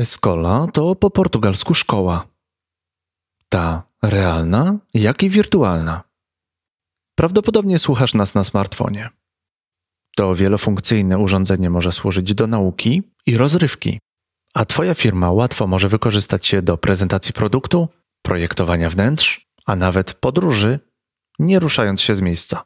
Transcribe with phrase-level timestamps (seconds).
[0.00, 2.26] Escola to po portugalsku szkoła.
[3.48, 6.02] Ta realna, jak i wirtualna.
[7.14, 9.10] Prawdopodobnie słuchasz nas na smartfonie.
[10.16, 14.00] To wielofunkcyjne urządzenie może służyć do nauki i rozrywki,
[14.54, 17.88] a Twoja firma łatwo może wykorzystać się do prezentacji produktu,
[18.22, 20.80] projektowania wnętrz, a nawet podróży,
[21.38, 22.64] nie ruszając się z miejsca.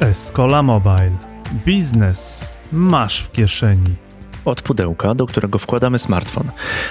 [0.00, 1.18] Escola Mobile.
[1.64, 2.38] Biznes
[2.72, 3.96] masz w kieszeni.
[4.44, 6.48] Od pudełka, do którego wkładamy smartfon,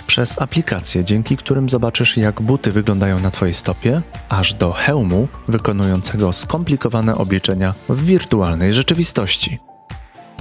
[0.08, 6.34] przez aplikacje, dzięki którym zobaczysz, jak buty wyglądają na Twojej stopie, aż do hełmu wykonującego
[6.34, 9.60] skomplikowane obliczenia w wirtualnej rzeczywistości.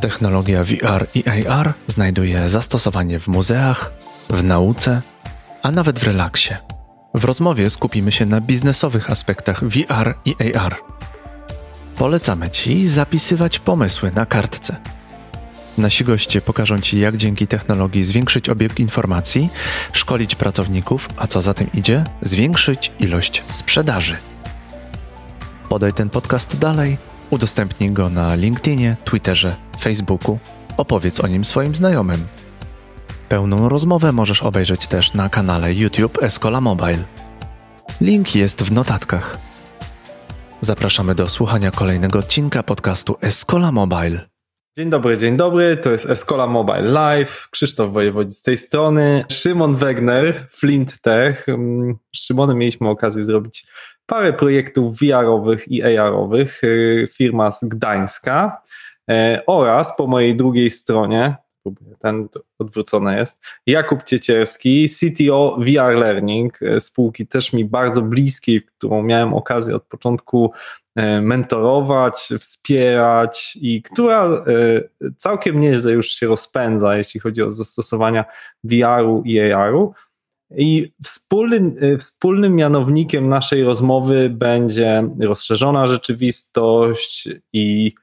[0.01, 3.93] Technologia VR i AR znajduje zastosowanie w muzeach,
[4.31, 5.03] w nauce,
[5.63, 6.55] a nawet w relaksie.
[7.15, 10.77] W rozmowie skupimy się na biznesowych aspektach VR i AR.
[11.97, 14.77] Polecamy Ci zapisywać pomysły na kartce.
[15.79, 19.51] Nasi goście pokażą Ci, jak dzięki technologii zwiększyć obieg informacji,
[19.93, 24.17] szkolić pracowników, a co za tym idzie, zwiększyć ilość sprzedaży.
[25.69, 26.99] Podaj ten podcast dalej,
[27.31, 30.39] udostępnij go na LinkedInie, Twitterze, Facebooku,
[30.77, 32.27] opowiedz o nim swoim znajomym.
[33.29, 37.05] Pełną rozmowę możesz obejrzeć też na kanale YouTube Escola Mobile.
[38.01, 39.39] Link jest w notatkach.
[40.61, 44.34] Zapraszamy do słuchania kolejnego odcinka podcastu Escola Mobile.
[44.77, 45.77] Dzień dobry, dzień dobry.
[45.77, 47.49] To jest Escola Mobile Live.
[47.51, 49.25] Krzysztof Wojewodzi z tej strony.
[49.33, 51.49] Szymon Wegner, Flint Tech.
[51.49, 53.67] Mm, z Szymonem mieliśmy okazję zrobić
[54.07, 56.65] parę projektów VR-owych i AR-owych.
[56.65, 58.63] Y, firma z Gdańska
[59.11, 61.37] e, oraz po mojej drugiej stronie
[61.99, 63.43] ten odwrócony jest.
[63.67, 69.85] Jakub Ciecierski, CTO VR Learning, e, spółki też mi bardzo bliskiej, którą miałem okazję od
[69.85, 70.53] początku
[70.95, 74.43] e, mentorować, wspierać i która e,
[75.17, 78.25] całkiem nieźle już się rozpędza, jeśli chodzi o zastosowania
[78.65, 79.95] VR-u i AR-u.
[80.57, 87.95] I wspólnym, wspólnym mianownikiem naszej rozmowy będzie rozszerzona rzeczywistość i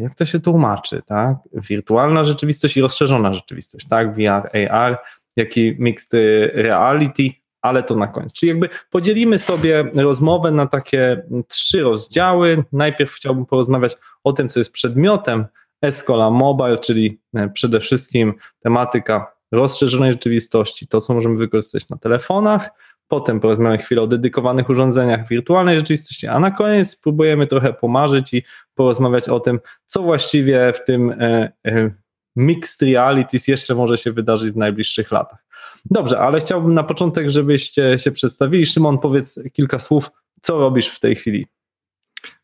[0.00, 1.36] jak to się tłumaczy, tak?
[1.52, 4.14] Wirtualna rzeczywistość i rozszerzona rzeczywistość, tak?
[4.14, 4.98] VR, AR,
[5.36, 6.12] jak i mixed
[6.54, 7.30] reality,
[7.62, 8.32] ale to na koniec.
[8.32, 12.64] Czyli jakby podzielimy sobie rozmowę na takie trzy rozdziały.
[12.72, 15.46] Najpierw chciałbym porozmawiać o tym, co jest przedmiotem
[15.82, 22.70] Escola Mobile, czyli e, przede wszystkim tematyka rozszerzonej rzeczywistości, to co możemy wykorzystać na telefonach,
[23.10, 28.42] Potem porozmawiamy chwilę o dedykowanych urządzeniach wirtualnej rzeczywistości, a na koniec spróbujemy trochę pomarzyć i
[28.74, 31.90] porozmawiać o tym, co właściwie w tym e, e,
[32.36, 35.44] mixed realities jeszcze może się wydarzyć w najbliższych latach.
[35.90, 38.66] Dobrze, ale chciałbym na początek, żebyście się przedstawili.
[38.66, 40.10] Szymon, powiedz kilka słów,
[40.40, 41.46] co robisz w tej chwili?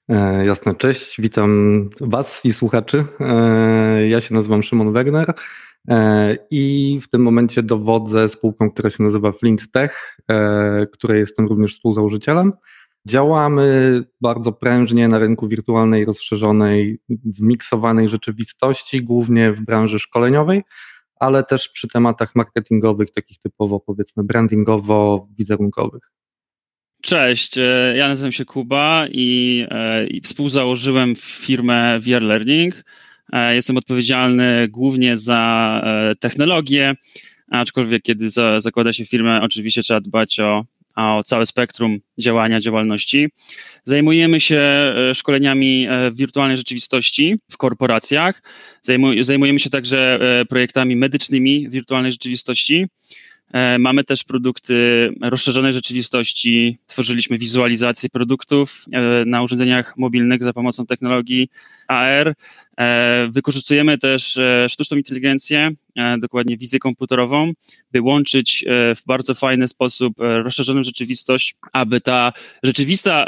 [0.08, 3.04] E, jasne, cześć, witam Was i słuchaczy.
[3.20, 5.34] E, ja się nazywam Szymon Wegner.
[5.88, 11.46] E, I w tym momencie dowodzę spółką, która się nazywa Flint Tech, e, której jestem
[11.46, 12.52] również współzałożycielem.
[13.08, 20.62] Działamy bardzo prężnie na rynku wirtualnej, rozszerzonej, zmiksowanej rzeczywistości, głównie w branży szkoleniowej,
[21.20, 26.00] ale też przy tematach marketingowych, takich typowo powiedzmy brandingowo-wizerunkowych.
[27.02, 29.66] Cześć, e, ja nazywam się Kuba i,
[30.10, 32.84] i współzałożyłem firmę VR Learning.
[33.32, 36.94] E, jestem odpowiedzialny głównie za e, technologię,
[37.50, 40.64] aczkolwiek kiedy za, zakłada się firmę, oczywiście trzeba dbać o,
[40.96, 43.28] o całe spektrum działania, działalności.
[43.84, 48.42] Zajmujemy się e, szkoleniami w wirtualnej rzeczywistości w korporacjach.
[49.20, 52.86] Zajmujemy się także projektami medycznymi w wirtualnej rzeczywistości.
[53.78, 56.78] Mamy też produkty rozszerzonej rzeczywistości.
[56.86, 58.84] Tworzyliśmy wizualizację produktów
[59.26, 61.48] na urządzeniach mobilnych za pomocą technologii
[61.88, 62.34] AR.
[62.80, 64.38] E, wykorzystujemy też
[64.68, 65.70] sztuczną inteligencję,
[66.18, 67.52] dokładnie wizję komputerową,
[67.92, 72.32] by łączyć w bardzo fajny sposób rozszerzoną rzeczywistość, aby ta
[72.62, 73.26] rzeczywista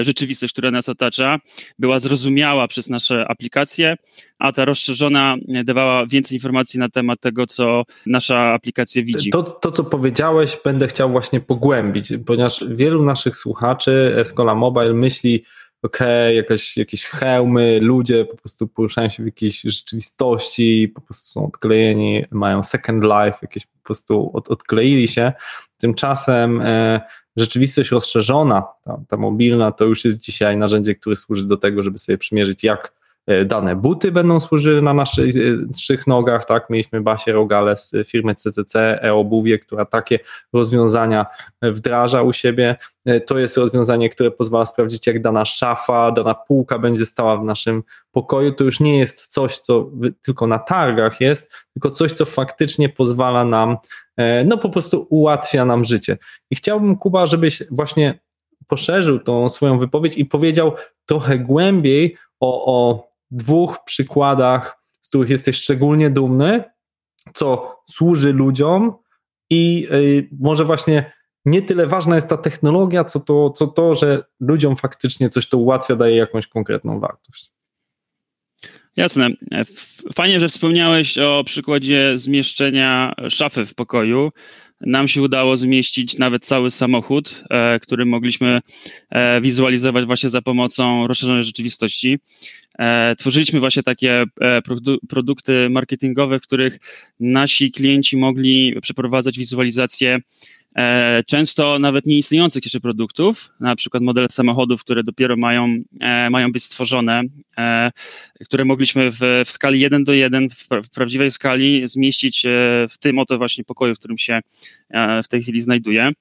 [0.00, 1.38] rzeczywistość, która nas otacza,
[1.78, 3.96] była zrozumiała przez nasze aplikacje,
[4.38, 9.30] a ta rozszerzona dawała więcej informacji na temat tego, co nasza aplikacja widzi.
[9.30, 15.44] To, to co powiedziałeś, będę chciał właśnie pogłębić, ponieważ wielu naszych słuchaczy Escola Mobile myśli,
[15.82, 15.98] ok,
[16.34, 22.24] jakaś, jakieś hełmy, ludzie po prostu poruszają się w jakiejś rzeczywistości, po prostu są odklejeni,
[22.30, 25.32] mają second life, jakieś po prostu od, odkleili się.
[25.78, 27.00] Tymczasem e,
[27.36, 31.98] rzeczywistość rozszerzona, ta, ta mobilna, to już jest dzisiaj narzędzie, które służy do tego, żeby
[31.98, 33.01] sobie przymierzyć, jak
[33.44, 36.70] dane buty będą służyły na naszych nogach, tak?
[36.70, 40.18] Mieliśmy Basię Rogale z firmy CCC e-obuwie, która takie
[40.52, 41.26] rozwiązania
[41.62, 42.76] wdraża u siebie.
[43.26, 47.82] To jest rozwiązanie, które pozwala sprawdzić, jak dana szafa, dana półka będzie stała w naszym
[48.12, 48.52] pokoju.
[48.52, 49.90] To już nie jest coś, co
[50.22, 53.76] tylko na targach jest, tylko coś, co faktycznie pozwala nam,
[54.44, 56.18] no po prostu ułatwia nam życie.
[56.50, 58.18] I chciałbym, Kuba, żebyś właśnie
[58.66, 60.72] poszerzył tą swoją wypowiedź i powiedział
[61.06, 66.64] trochę głębiej o, o dwóch przykładach, z których jesteś szczególnie dumny,
[67.34, 68.94] co służy ludziom
[69.50, 71.12] i y, może właśnie
[71.44, 75.58] nie tyle ważna jest ta technologia, co to, co to, że ludziom faktycznie coś to
[75.58, 77.52] ułatwia, daje jakąś konkretną wartość.
[78.96, 79.28] Jasne.
[80.14, 84.30] Fajnie, że wspomniałeś o przykładzie zmieszczenia szafy w pokoju.
[84.86, 88.60] Nam się udało zmieścić nawet cały samochód, e, który mogliśmy
[89.10, 92.18] e, wizualizować właśnie za pomocą rozszerzonej rzeczywistości.
[92.78, 94.24] E, tworzyliśmy właśnie takie
[95.08, 96.78] produkty marketingowe, w których
[97.20, 100.18] nasi klienci mogli przeprowadzać wizualizację
[101.26, 106.64] często nawet nieistniejących jeszcze produktów, na przykład modele samochodów, które dopiero mają, e, mają być
[106.64, 107.22] stworzone,
[107.58, 107.90] e,
[108.44, 112.42] które mogliśmy w, w skali 1 do 1, w, w prawdziwej skali zmieścić
[112.90, 114.40] w tym oto właśnie pokoju, w którym się
[115.24, 116.12] w tej chwili znajduję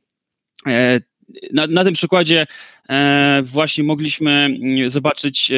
[1.53, 2.47] na, na tym przykładzie
[2.89, 5.55] e, właśnie mogliśmy mm, zobaczyć e,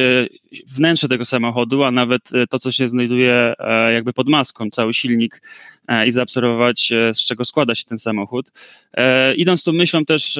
[0.67, 4.93] wnętrze tego samochodu, a nawet e, to, co się znajduje e, jakby pod maską, cały
[4.93, 5.41] silnik
[5.87, 8.51] e, i zaobserwować, e, z czego składa się ten samochód.
[9.37, 10.39] idąc tą myślą też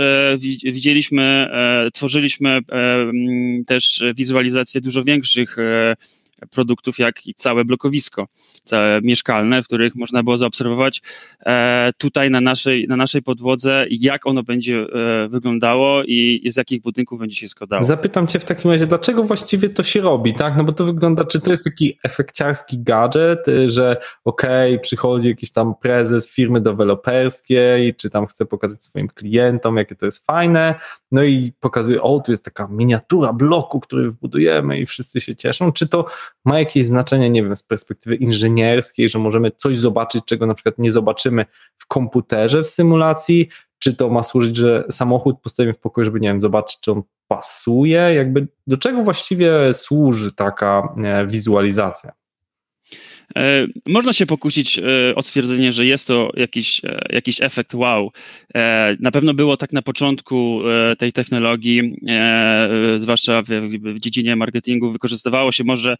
[0.64, 1.48] widzieliśmy,
[1.94, 5.58] tworzyliśmy mm, też wizualizację dużo większych
[6.52, 8.28] produktów, jak i całe blokowisko,
[8.64, 11.02] całe mieszkalne, w których można było zaobserwować
[11.46, 16.82] e, tutaj na naszej, na naszej podłodze, jak ono będzie e, wyglądało i z jakich
[16.82, 17.84] budynków będzie się składało.
[17.84, 20.58] Zapytam cię w takim razie, dlaczego właściwie to się robi, tak?
[20.58, 25.28] No bo to wygląda, czy to jest taki efekciarski gadżet, y, że okej, okay, przychodzi
[25.28, 30.76] jakiś tam prezes firmy deweloperskiej, czy tam chce pokazać swoim klientom, jakie to jest fajne,
[31.12, 35.72] no i pokazuje, o, tu jest taka miniatura bloku, który wbudujemy i wszyscy się cieszą,
[35.72, 36.06] czy to
[36.46, 40.78] ma jakieś znaczenie, nie wiem, z perspektywy inżynierskiej, że możemy coś zobaczyć, czego na przykład
[40.78, 41.46] nie zobaczymy
[41.78, 43.50] w komputerze w symulacji,
[43.80, 47.02] czy to ma służyć, że samochód postawimy w pokoju, żeby, nie wiem, zobaczyć, czy on
[47.28, 52.23] pasuje, jakby do czego właściwie służy taka e, wizualizacja?
[53.36, 58.12] E, można się pokusić e, o stwierdzenie, że jest to jakiś, jakiś efekt wow.
[59.00, 60.62] Na pewno było tak na początku
[60.98, 61.96] tej technologii,
[62.98, 63.48] zwłaszcza w,
[63.84, 65.96] w dziedzinie marketingu, wykorzystywało się może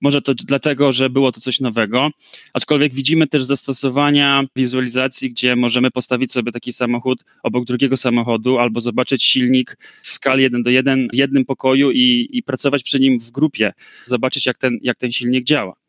[0.00, 2.10] może to dlatego, że było to coś nowego,
[2.52, 8.80] aczkolwiek widzimy też zastosowania wizualizacji, gdzie możemy postawić sobie taki samochód obok drugiego samochodu albo
[8.80, 13.18] zobaczyć silnik w skali 1 do 1 w jednym pokoju i, i pracować przy nim
[13.18, 13.72] w grupie,
[14.06, 15.85] zobaczyć jak ten, jak ten silnik działa.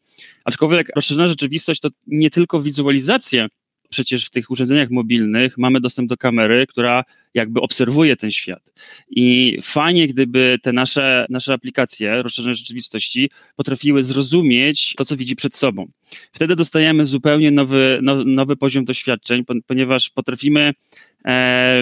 [0.48, 3.48] Aczkolwiek rozszerzona rzeczywistość to nie tylko wizualizacje
[3.90, 7.04] przecież w tych urządzeniach mobilnych mamy dostęp do kamery, która
[7.34, 8.74] jakby obserwuje ten świat.
[9.10, 15.56] I fajnie, gdyby te nasze, nasze aplikacje rozszerzonej rzeczywistości potrafiły zrozumieć to, co widzi przed
[15.56, 15.92] sobą.
[16.32, 20.74] Wtedy dostajemy zupełnie nowy, no, nowy poziom doświadczeń, ponieważ potrafimy
[21.26, 21.82] e,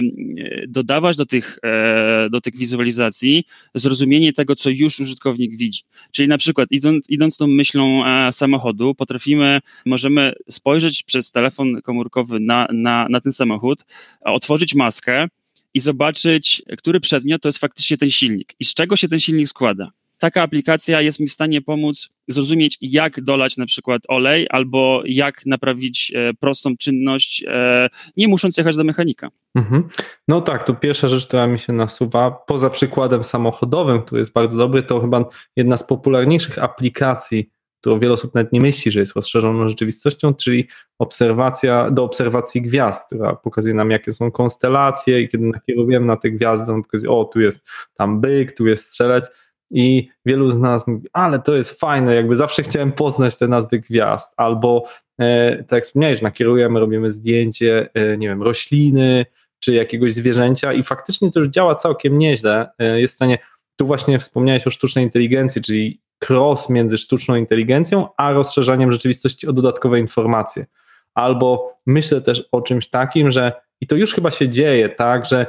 [0.68, 3.44] dodawać do tych, e, do tych wizualizacji
[3.74, 5.82] zrozumienie tego, co już użytkownik widzi.
[6.10, 11.95] Czyli na przykład idąc, idąc tą myślą e, samochodu, potrafimy, możemy spojrzeć przez telefon komórkowy
[12.40, 13.84] na, na, na ten samochód,
[14.20, 15.28] otworzyć maskę
[15.74, 19.48] i zobaczyć, który przedmiot to jest faktycznie ten silnik i z czego się ten silnik
[19.48, 25.02] składa taka aplikacja jest mi w stanie pomóc zrozumieć, jak dolać na przykład olej, albo
[25.04, 29.28] jak naprawić e, prostą czynność, e, nie musząc jechać do mechanika.
[29.54, 29.88] Mhm.
[30.28, 34.58] No tak, to pierwsza rzecz, która mi się nasuwa, poza przykładem samochodowym, który jest bardzo
[34.58, 35.24] dobry, to chyba
[35.56, 40.68] jedna z popularniejszych aplikacji, którą wiele osób nawet nie myśli, że jest rozszerzoną rzeczywistością, czyli
[40.98, 46.30] obserwacja, do obserwacji gwiazd, która pokazuje nam, jakie są konstelacje i kiedy nakierujemy na te
[46.30, 49.30] gwiazdy, on pokazuje, o, tu jest tam byk, tu jest strzelec,
[49.70, 53.78] i wielu z nas mówi, ale to jest fajne, jakby zawsze chciałem poznać te nazwy
[53.78, 54.84] gwiazd, albo
[55.18, 59.26] e, tak jak wspomniałeś, nakierujemy, robimy zdjęcie, e, nie wiem, rośliny,
[59.60, 62.70] czy jakiegoś zwierzęcia i faktycznie to już działa całkiem nieźle.
[62.78, 63.38] E, jest w stanie,
[63.76, 69.52] tu właśnie wspomniałeś o sztucznej inteligencji, czyli cross między sztuczną inteligencją, a rozszerzaniem rzeczywistości o
[69.52, 70.66] dodatkowe informacje.
[71.14, 75.46] Albo myślę też o czymś takim, że i to już chyba się dzieje, tak, że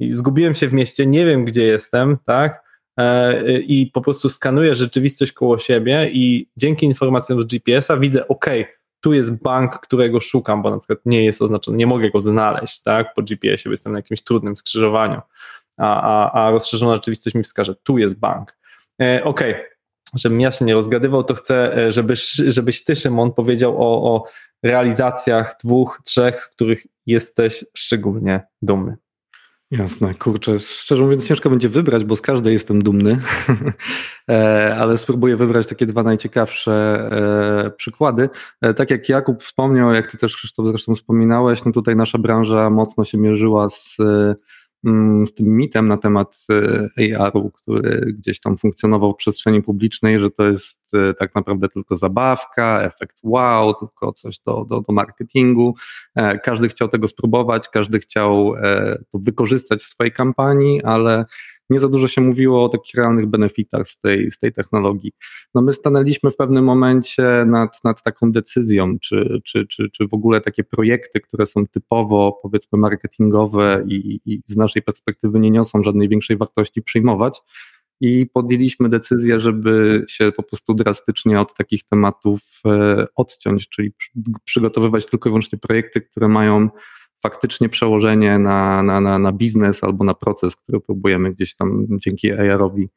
[0.00, 5.32] zgubiłem się w mieście, nie wiem gdzie jestem, tak, E, i po prostu skanuję rzeczywistość
[5.32, 8.46] koło siebie i dzięki informacjom z GPS-a widzę, ok,
[9.00, 12.82] tu jest bank, którego szukam, bo na przykład nie jest oznaczony, nie mogę go znaleźć,
[12.82, 15.20] tak, po GPS-ie, bo jestem na jakimś trudnym skrzyżowaniu,
[15.76, 18.56] a, a, a rozszerzona rzeczywistość mi wskaże, tu jest bank.
[19.02, 19.40] E, ok,
[20.14, 24.24] żebym ja się nie rozgadywał, to chcę, e, żebyś, żebyś ty, Szymon, powiedział o, o
[24.62, 28.96] realizacjach dwóch, trzech, z których jesteś szczególnie dumny.
[29.70, 33.20] Jasne, kurczę, szczerze mówiąc ciężko będzie wybrać, bo z każdej jestem dumny,
[34.30, 38.28] e, ale spróbuję wybrać takie dwa najciekawsze e, przykłady.
[38.76, 43.04] Tak jak Jakub wspomniał, jak ty też Krzysztof zresztą wspominałeś, no tutaj nasza branża mocno
[43.04, 43.96] się mierzyła z
[45.24, 46.46] z tym mitem na temat
[46.98, 51.68] e, AR-u, który gdzieś tam funkcjonował w przestrzeni publicznej, że to jest e, tak naprawdę
[51.68, 55.74] tylko zabawka, efekt wow, tylko coś do, do, do marketingu.
[56.14, 58.54] E, każdy chciał tego spróbować, każdy chciał
[59.12, 61.24] to wykorzystać w swojej kampanii, ale
[61.70, 65.12] nie za dużo się mówiło o takich realnych benefitach z tej, z tej technologii.
[65.54, 70.14] No my stanęliśmy w pewnym momencie nad, nad taką decyzją, czy, czy, czy, czy w
[70.14, 75.82] ogóle takie projekty, które są typowo powiedzmy marketingowe i, i z naszej perspektywy nie niosą
[75.82, 77.42] żadnej większej wartości przyjmować,
[78.00, 83.92] i podjęliśmy decyzję, żeby się po prostu drastycznie od takich tematów e, odciąć, czyli
[84.44, 86.68] przygotowywać tylko i wyłącznie projekty, które mają
[87.22, 92.32] faktycznie przełożenie na, na, na, na biznes albo na proces, który próbujemy gdzieś tam dzięki
[92.32, 92.88] AR-owi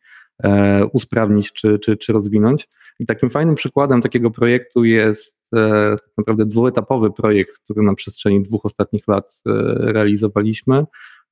[0.44, 2.68] e, usprawnić czy, czy, czy rozwinąć.
[3.00, 8.42] I takim fajnym przykładem takiego projektu jest e, tak naprawdę dwuetapowy projekt, który na przestrzeni
[8.42, 9.52] dwóch ostatnich lat e,
[9.92, 10.86] realizowaliśmy m,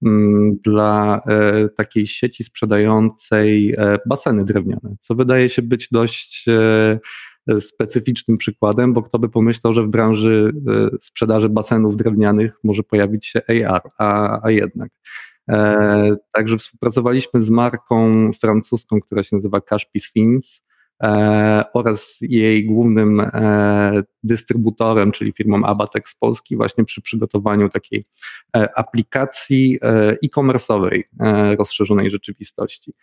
[0.05, 6.99] mm, dla e, takiej sieci sprzedającej e, baseny drewniane, co wydaje się być dość e,
[7.59, 13.25] specyficznym przykładem, bo kto by pomyślał, że w branży e, sprzedaży basenów drewnianych może pojawić
[13.25, 14.89] się AR, a, a jednak.
[15.49, 20.61] E, także współpracowaliśmy z marką francuską, która się nazywa Cash Piscines
[21.73, 28.03] oraz jej głównym e, dystrybutorem, czyli firmą Abatex Polski, właśnie przy przygotowaniu takiej
[28.55, 29.79] e, aplikacji
[30.23, 31.03] e-commerce'owej
[31.59, 32.93] rozszerzonej rzeczywistości,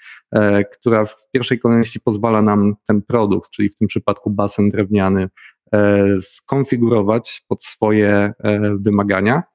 [0.72, 5.28] która w pierwszej kolejności pozwala nam ten produkt, czyli w tym przypadku basen drewniany,
[6.20, 8.32] skonfigurować pod swoje
[8.78, 9.36] wymagania.
[9.36, 9.53] E,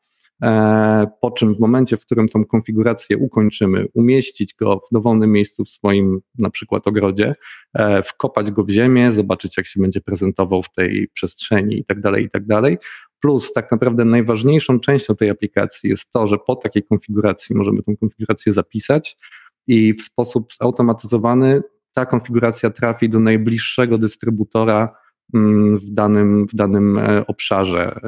[1.22, 5.69] po czym w momencie, w którym tą konfigurację ukończymy, umieścić go w dowolnym miejscu w
[5.69, 7.34] swoim na przykład ogrodzie,
[7.74, 12.01] e, wkopać go w ziemię, zobaczyć jak się będzie prezentował w tej przestrzeni i tak
[12.01, 12.43] dalej, i tak.
[13.22, 17.98] Plus tak naprawdę najważniejszą częścią tej aplikacji jest to, że po takiej konfiguracji możemy tą
[17.98, 19.17] konfigurację zapisać
[19.67, 21.62] i w sposób zautomatyzowany
[21.93, 24.89] ta konfiguracja trafi do najbliższego dystrybutora
[25.34, 28.00] mm, w danym, w danym e, obszarze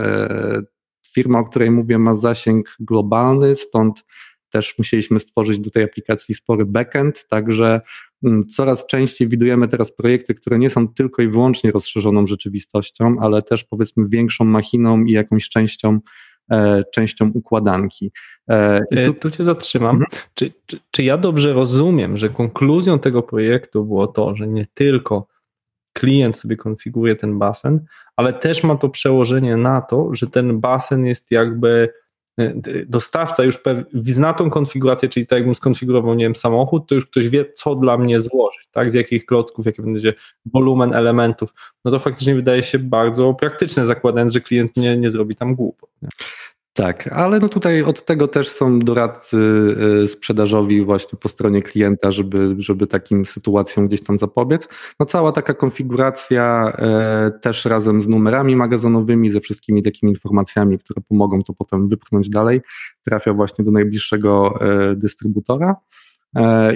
[1.14, 4.04] firma, o której mówię, ma zasięg globalny, stąd
[4.52, 7.82] też musieliśmy stworzyć do tej aplikacji spory backend, także
[8.24, 13.42] mm, coraz częściej widujemy teraz projekty, które nie są tylko i wyłącznie rozszerzoną rzeczywistością, ale
[13.42, 16.00] też powiedzmy większą machiną i jakąś częścią
[16.52, 18.12] e, częścią układanki.
[18.50, 19.14] E, tu...
[19.14, 19.96] tu cię zatrzymam.
[19.96, 20.12] Mhm.
[20.34, 25.31] Czy, czy, czy ja dobrze rozumiem, że konkluzją tego projektu było to, że nie tylko
[25.94, 31.06] klient sobie konfiguruje ten basen, ale też ma to przełożenie na to, że ten basen
[31.06, 31.90] jest jakby
[32.40, 32.54] e,
[32.88, 33.60] dostawca już
[33.94, 37.76] zna tą konfigurację, czyli tak jakbym skonfigurował, nie wiem, samochód, to już ktoś wie, co
[37.76, 40.14] dla mnie złożyć, tak, z jakich klocków, jaki będzie
[40.46, 41.54] wolumen elementów,
[41.86, 45.90] no to faktycznie wydaje się bardzo praktyczne, zakładając, że klient nie, nie zrobi tam głupot.
[46.02, 46.10] Nie?
[46.74, 49.38] Tak, ale no tutaj od tego też są doradcy
[50.04, 54.68] y, sprzedażowi właśnie po stronie klienta, żeby, żeby takim sytuacjom gdzieś tam zapobiec.
[55.00, 61.02] No cała taka konfiguracja e, też razem z numerami magazynowymi, ze wszystkimi takimi informacjami, które
[61.10, 62.62] pomogą to potem wypchnąć dalej,
[63.04, 65.76] trafia właśnie do najbliższego e, dystrybutora.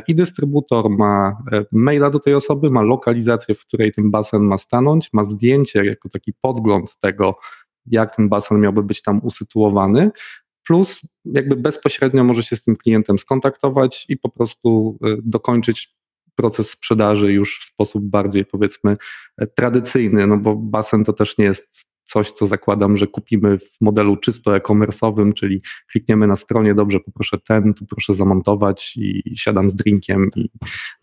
[0.07, 1.37] I dystrybutor ma
[1.71, 6.09] maila do tej osoby, ma lokalizację, w której ten basen ma stanąć, ma zdjęcie jako
[6.09, 7.31] taki podgląd tego,
[7.87, 10.11] jak ten basen miałby być tam usytuowany,
[10.67, 15.95] plus jakby bezpośrednio może się z tym klientem skontaktować i po prostu y, dokończyć
[16.35, 18.97] proces sprzedaży już w sposób bardziej powiedzmy
[19.55, 24.17] tradycyjny, no bo basen to też nie jest coś, co zakładam, że kupimy w modelu
[24.17, 29.75] czysto e-commerce'owym, czyli klikniemy na stronie, dobrze, poproszę ten, tu proszę zamontować i siadam z
[29.75, 30.49] drinkiem i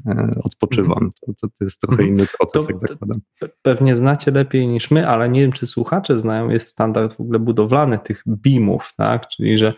[0.06, 0.92] e, odpoczywam.
[0.92, 1.10] Mhm.
[1.40, 2.08] To, to, jest trochę mhm.
[2.08, 3.20] inny proces, to, jak zakładam.
[3.62, 7.38] Pewnie znacie lepiej niż my, ale nie wiem, czy słuchacze znają, jest standard w ogóle
[7.38, 9.28] budowlany tych BIM-ów, tak?
[9.28, 9.74] czyli że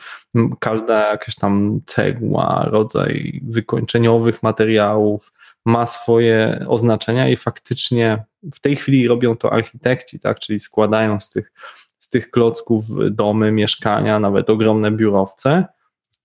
[0.61, 5.33] każda jakaś tam cegła, rodzaj wykończeniowych materiałów,
[5.67, 10.39] ma swoje oznaczenia i faktycznie w tej chwili robią to architekci, tak?
[10.39, 11.53] czyli składają z tych,
[11.99, 15.67] z tych klocków domy, mieszkania, nawet ogromne biurowce,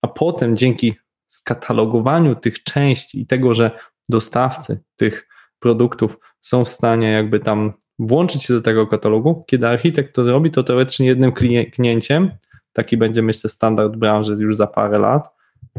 [0.01, 0.93] a potem dzięki
[1.27, 3.71] skatalogowaniu tych części i tego, że
[4.09, 5.27] dostawcy tych
[5.59, 10.51] produktów są w stanie jakby tam włączyć się do tego katalogu, kiedy architekt to robi,
[10.51, 12.31] to teoretycznie jednym kliknięciem,
[12.73, 15.29] taki będzie myślę standard branży już za parę lat,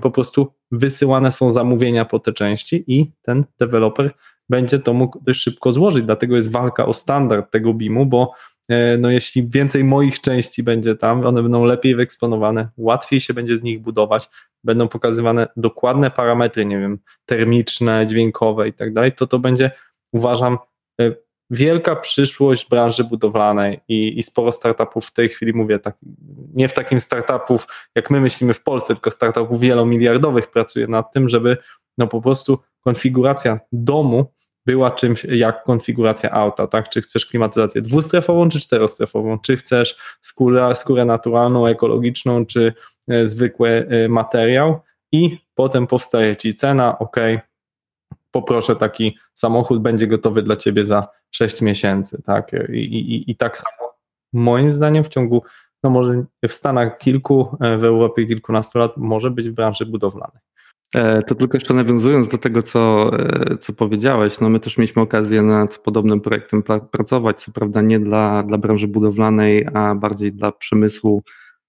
[0.01, 4.15] po prostu wysyłane są zamówienia po te części i ten deweloper
[4.51, 6.05] będzie to mógł dość szybko złożyć.
[6.05, 8.33] Dlatego jest walka o standard tego BIM-u, bo
[8.69, 13.59] e, no jeśli więcej moich części będzie tam, one będą lepiej wyeksponowane, łatwiej się będzie
[13.59, 14.29] z nich budować,
[14.65, 19.71] będą pokazywane dokładne parametry, nie wiem, termiczne, dźwiękowe i tak dalej, to to będzie,
[20.13, 20.59] uważam,
[21.01, 21.15] e,
[21.51, 25.97] wielka przyszłość branży budowlanej i, i sporo startupów w tej chwili, mówię, tak,
[26.55, 31.29] nie w takim startupów, jak my myślimy w Polsce, tylko startupów wielomiliardowych pracuje nad tym,
[31.29, 31.57] żeby
[31.99, 34.33] no po prostu konfiguracja domu
[34.71, 36.89] była czymś jak konfiguracja auta, tak?
[36.89, 39.39] Czy chcesz klimatyzację dwustrefową, czy czterostrefową?
[39.39, 42.75] Czy chcesz skórę, skórę naturalną, ekologiczną, czy
[43.09, 44.81] e, zwykły e, materiał?
[45.13, 47.17] I potem powstaje ci cena, ok,
[48.31, 52.53] poproszę taki samochód, będzie gotowy dla ciebie za 6 miesięcy, tak?
[52.73, 53.93] I, i, i tak samo
[54.33, 55.43] moim zdaniem w ciągu,
[55.83, 60.41] no może w Stanach kilku, e, w Europie kilkunastu lat może być w branży budowlanej.
[60.95, 65.03] E, to tylko jeszcze nawiązując do tego, co, e, co powiedziałeś, no my też mieliśmy
[65.03, 70.53] okazję nad podobnym projektem pracować, co prawda nie dla, dla branży budowlanej, a bardziej dla
[70.53, 71.23] przemysłu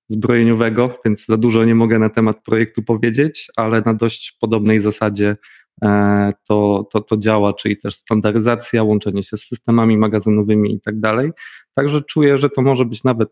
[0.07, 5.35] zbrojeniowego, więc za dużo nie mogę na temat projektu powiedzieć, ale na dość podobnej zasadzie
[6.47, 11.31] to, to, to działa, czyli też standaryzacja, łączenie się z systemami magazynowymi i tak dalej.
[11.73, 13.29] Także czuję, że to może być nawet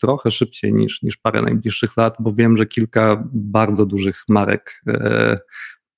[0.00, 5.38] trochę szybciej niż, niż parę najbliższych lat, bo wiem, że kilka bardzo dużych marek e,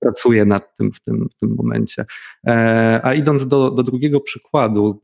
[0.00, 2.04] pracuje nad tym w tym, w tym momencie.
[2.47, 5.00] E, a idąc do, do drugiego przykładu,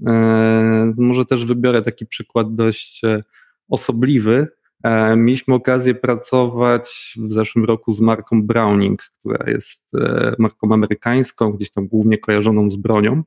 [0.96, 3.02] może też wybiorę taki przykład dość
[3.68, 4.63] osobliwy, E,
[5.16, 11.70] mieliśmy okazję pracować w zeszłym roku z marką Browning, która jest e, marką amerykańską, gdzieś
[11.70, 13.22] tam głównie kojarzoną z bronią.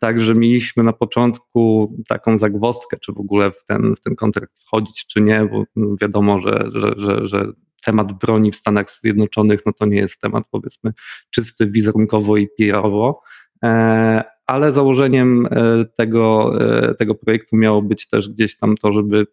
[0.00, 5.06] Także mieliśmy na początku taką zagwostkę, czy w ogóle w ten, w ten kontrakt wchodzić,
[5.06, 5.64] czy nie, bo
[6.00, 7.52] wiadomo, że, że, że, że
[7.84, 10.92] temat broni w Stanach Zjednoczonych no to nie jest temat powiedzmy
[11.30, 13.22] czysty wizerunkowo i PR-owo,
[13.64, 15.48] e, ale założeniem
[15.96, 16.52] tego,
[16.98, 19.26] tego projektu miało być też gdzieś tam to, żeby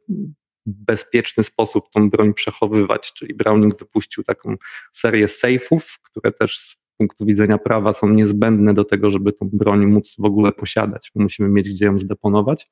[0.65, 4.55] bezpieczny sposób tą broń przechowywać, czyli Browning wypuścił taką
[4.91, 9.85] serię safe'ów, które też z punktu widzenia prawa są niezbędne do tego, żeby tą broń
[9.85, 12.69] móc w ogóle posiadać, musimy mieć gdzie ją zdeponować.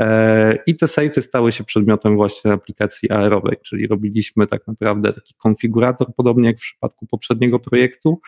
[0.00, 5.34] E, I te safe'y stały się przedmiotem właśnie aplikacji aerowej, czyli robiliśmy tak naprawdę taki
[5.34, 8.20] konfigurator, podobnie jak w przypadku poprzedniego projektu,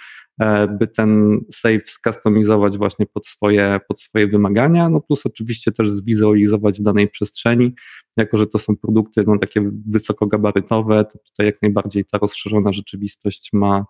[0.79, 6.81] by ten safe skustomizować właśnie pod swoje, pod swoje wymagania, no plus oczywiście też zwizualizować
[6.81, 7.74] w danej przestrzeni,
[8.16, 13.50] jako że to są produkty no, takie wysokogabarytowe, to tutaj jak najbardziej ta rozszerzona rzeczywistość
[13.53, 13.87] ma,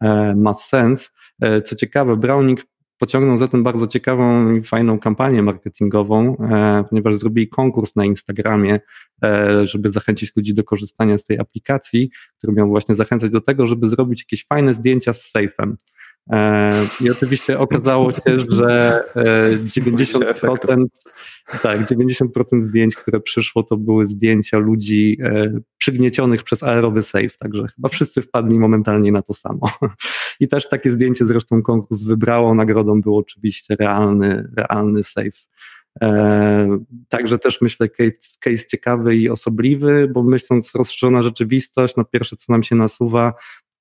[0.00, 1.14] e, ma sens.
[1.64, 2.60] Co ciekawe, Browning
[2.98, 8.80] pociągnął za tym bardzo ciekawą i fajną kampanię marketingową, e, ponieważ zrobili konkurs na Instagramie,
[9.22, 13.66] e, żeby zachęcić ludzi do korzystania z tej aplikacji, który miał właśnie zachęcać do tego,
[13.66, 15.74] żeby zrobić jakieś fajne zdjęcia z safe'em.
[16.30, 20.84] E, I oczywiście okazało się, że 90%,
[21.62, 25.18] tak, 90% zdjęć, które przyszło, to były zdjęcia ludzi
[25.78, 29.70] przygniecionych przez aerowy safe, także chyba wszyscy wpadli momentalnie na to samo.
[30.40, 35.38] I też takie zdjęcie zresztą konkurs wybrało, nagrodą był oczywiście realny, realny safe.
[36.02, 42.36] E, także też myślę case, case ciekawy i osobliwy, bo myśląc rozszerzona rzeczywistość, no pierwsze
[42.36, 43.34] co nam się nasuwa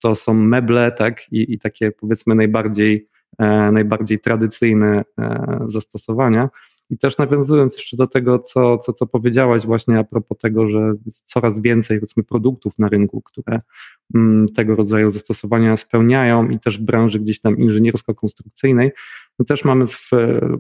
[0.04, 3.08] to są meble, tak, i, i takie powiedzmy najbardziej,
[3.39, 6.50] e, najbardziej tradycyjne e, zastosowania.
[6.89, 10.94] I też nawiązując jeszcze do tego, co, co, co powiedziałaś właśnie a propos tego, że
[11.06, 13.60] jest coraz więcej powiedzmy produktów na rynku, które
[14.16, 18.92] mm, tego rodzaju zastosowania spełniają i też w branży gdzieś tam inżyniersko-konstrukcyjnej,
[19.39, 20.10] no też mamy w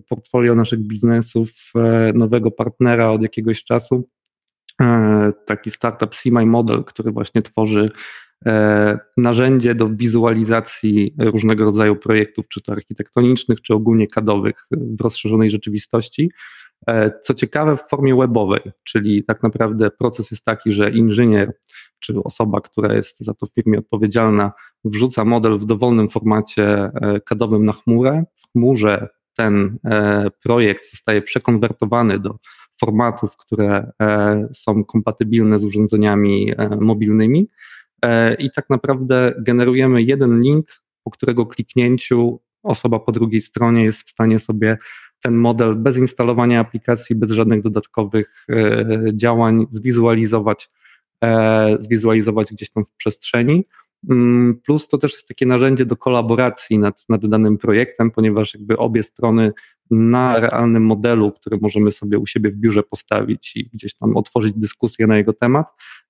[0.09, 4.09] portfolio naszych biznesów e, nowego partnera od jakiegoś czasu,
[5.45, 7.89] taki startup My Model, który właśnie tworzy
[8.32, 8.32] E,
[9.17, 16.31] narzędzie do wizualizacji różnego rodzaju projektów, czy to architektonicznych, czy ogólnie kadowych w rozszerzonej rzeczywistości.
[16.87, 21.53] E, co ciekawe, w formie webowej, czyli tak naprawdę proces jest taki, że inżynier
[21.99, 24.51] czy osoba, która jest za to w firmie odpowiedzialna,
[24.85, 28.23] wrzuca model w dowolnym formacie e, kadowym na chmurę.
[28.35, 29.77] W chmurze ten
[30.43, 32.37] projekt zostaje przekonwertowany do
[32.79, 33.91] formatów, które
[34.53, 37.82] są kompatybilne z urządzeniami mobilnymi E,
[38.39, 40.67] i tak naprawdę generujemy jeden link,
[41.03, 44.77] po którego kliknięciu osoba po drugiej stronie jest w stanie sobie
[45.21, 50.69] ten model bez instalowania aplikacji, bez żadnych dodatkowych e, działań zwizualizować,
[51.23, 53.63] e, zwizualizować gdzieś tam w przestrzeni.
[54.09, 58.77] Mm, plus to też jest takie narzędzie do kolaboracji nad, nad danym projektem, ponieważ jakby
[58.77, 59.51] obie strony
[59.91, 64.53] na realnym modelu, który możemy sobie u siebie w biurze postawić i gdzieś tam otworzyć
[64.53, 66.02] dyskusję na jego temat, E,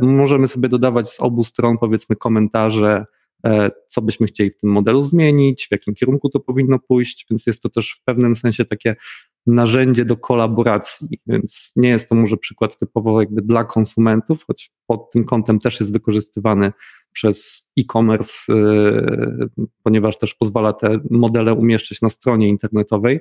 [0.00, 3.04] możemy sobie dodawać z obu stron, powiedzmy, komentarze
[3.86, 7.62] co byśmy chcieli w tym modelu zmienić, w jakim kierunku to powinno pójść, więc jest
[7.62, 8.96] to też w pewnym sensie takie
[9.46, 15.10] narzędzie do kolaboracji, więc nie jest to może przykład typowo jakby dla konsumentów, choć pod
[15.10, 16.72] tym kątem też jest wykorzystywany
[17.12, 23.20] przez e-commerce, yy, ponieważ też pozwala te modele umieszczać na stronie internetowej,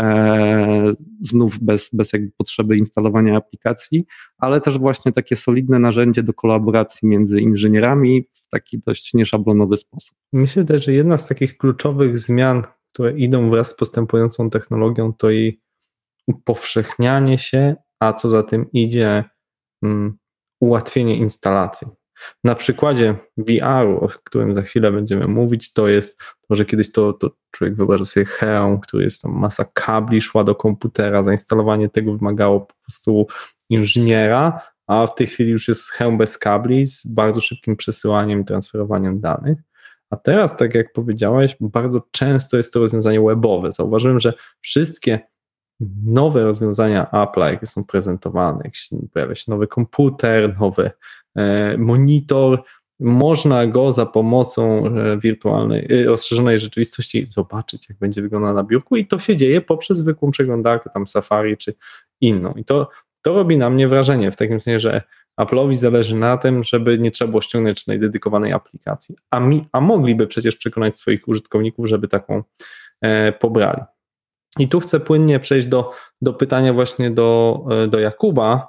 [0.00, 4.04] e, znów bez, bez jakby potrzeby instalowania aplikacji,
[4.38, 10.16] ale też właśnie takie solidne narzędzie do kolaboracji między inżynierami w taki dość nieszablonowy sposób.
[10.32, 15.30] Myślę też, że jedna z takich kluczowych zmian, które idą wraz z postępującą technologią, to
[15.30, 15.60] jej
[16.26, 19.24] upowszechnianie się, a co za tym idzie,
[19.82, 20.18] um,
[20.60, 21.88] ułatwienie instalacji.
[22.44, 27.12] Na przykładzie VR-u, o którym za chwilę będziemy mówić, to jest to, że kiedyś to,
[27.12, 32.16] to człowiek wyobrażał sobie hełm, który jest tam masa kabli, szła do komputera, zainstalowanie tego
[32.16, 33.26] wymagało po prostu
[33.70, 38.44] inżyniera, a w tej chwili już jest hełm bez kabli z bardzo szybkim przesyłaniem i
[38.44, 39.58] transferowaniem danych.
[40.10, 43.72] A teraz, tak jak powiedziałeś, bardzo często jest to rozwiązanie webowe.
[43.72, 45.20] Zauważyłem, że wszystkie
[46.04, 50.90] nowe rozwiązania Apple, jakie są prezentowane, jak się pojawia się nowy komputer, nowy
[51.36, 52.62] e, monitor,
[53.00, 58.96] można go za pomocą e, wirtualnej, e, rozszerzonej rzeczywistości zobaczyć, jak będzie wyglądał na biurku
[58.96, 61.74] i to się dzieje poprzez zwykłą przeglądarkę, tam Safari czy
[62.20, 62.52] inną.
[62.52, 62.88] I to,
[63.22, 65.02] to robi na mnie wrażenie, w takim sensie, że
[65.40, 69.80] Apple'owi zależy na tym, żeby nie trzeba było ściągnąć żadnej dedykowanej aplikacji, a, mi, a
[69.80, 72.42] mogliby przecież przekonać swoich użytkowników, żeby taką
[73.00, 73.82] e, pobrali.
[74.58, 78.68] I tu chcę płynnie przejść do, do pytania właśnie do, e, do Jakuba.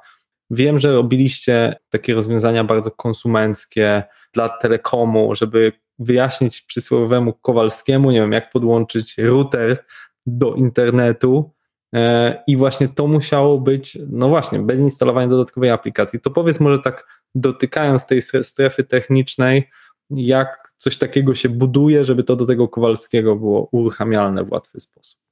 [0.51, 8.31] Wiem, że robiliście takie rozwiązania bardzo konsumenckie dla telekomu, żeby wyjaśnić przysłowiowemu Kowalskiemu, nie wiem,
[8.31, 9.85] jak podłączyć router
[10.25, 11.51] do internetu.
[11.95, 16.19] E, I właśnie to musiało być, no właśnie, bez instalowania dodatkowej aplikacji.
[16.19, 19.69] To powiedz może tak, dotykając tej strefy technicznej,
[20.09, 25.28] jak coś takiego się buduje, żeby to do tego Kowalskiego było uruchamialne w łatwy sposób.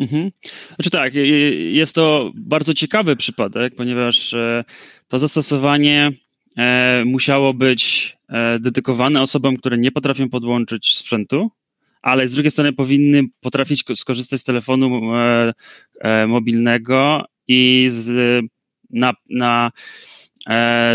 [0.00, 0.30] Mhm.
[0.74, 1.14] Znaczy tak,
[1.70, 4.64] jest to bardzo ciekawy przypadek, ponieważ e,
[5.08, 6.12] to zastosowanie
[6.56, 11.50] e, musiało być e, dedykowane osobom, które nie potrafią podłączyć sprzętu,
[12.02, 15.00] ale z drugiej strony powinny potrafić skorzystać z telefonu
[16.28, 18.40] mobilnego i z,
[18.90, 19.70] na, na,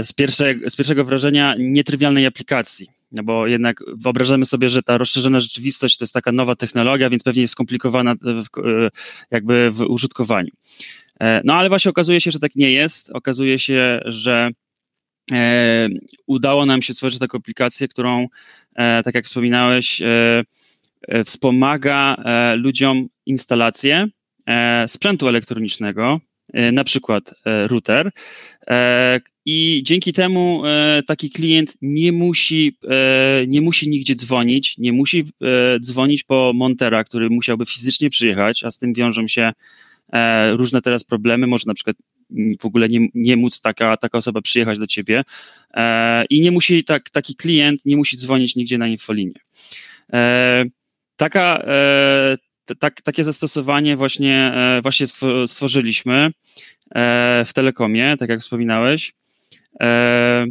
[0.01, 2.87] z, pierwsze, z pierwszego wrażenia nietrywialnej aplikacji.
[3.15, 7.23] No bo jednak wyobrażamy sobie, że ta rozszerzona rzeczywistość to jest taka nowa technologia, więc
[7.23, 8.89] pewnie jest skomplikowana w, e,
[9.31, 10.51] jakby w użytkowaniu.
[11.19, 13.09] E, no ale właśnie okazuje się, że tak nie jest.
[13.09, 14.49] Okazuje się, że
[15.31, 15.89] e,
[16.27, 18.27] udało nam się stworzyć taką aplikację, którą,
[18.75, 20.43] e, tak jak wspominałeś, e,
[21.07, 22.15] e wspomaga
[22.55, 24.07] ludziom instalację
[24.87, 26.19] sprzętu elektronicznego,
[26.53, 28.11] na przykład router,
[29.45, 35.19] i dzięki temu e, taki klient nie musi, e, nie musi nigdzie dzwonić, nie musi
[35.19, 39.53] e, dzwonić po montera, który musiałby fizycznie przyjechać, a z tym wiążą się
[40.13, 41.47] e, różne teraz problemy.
[41.47, 41.95] Może na przykład
[42.59, 45.23] w ogóle nie, nie móc taka, taka osoba przyjechać do ciebie
[45.73, 49.39] e, i nie musi, tak, taki klient nie musi dzwonić nigdzie na infolinię.
[50.13, 50.65] E,
[51.15, 51.65] taka,
[52.79, 55.07] tak, takie zastosowanie właśnie, właśnie
[55.47, 56.31] stworzyliśmy
[57.45, 59.13] w Telekomie, tak jak wspominałeś.
[59.81, 60.45] E,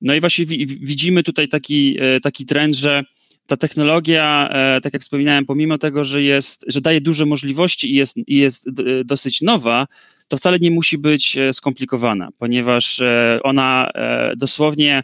[0.00, 0.46] no i właśnie
[0.80, 3.02] widzimy tutaj taki, e, taki trend, że
[3.46, 7.94] ta technologia, e, tak jak wspominałem, pomimo tego, że, jest, że daje duże możliwości i
[7.94, 8.68] jest, i jest
[9.04, 9.86] dosyć nowa,
[10.28, 13.00] to wcale nie musi być skomplikowana, ponieważ
[13.42, 13.90] ona
[14.36, 15.02] dosłownie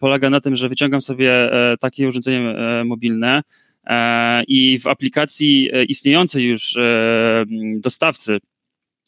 [0.00, 3.42] polega na tym, że wyciągam sobie takie urządzenie mobilne
[4.48, 6.76] i w aplikacji istniejącej już
[7.76, 8.38] dostawcy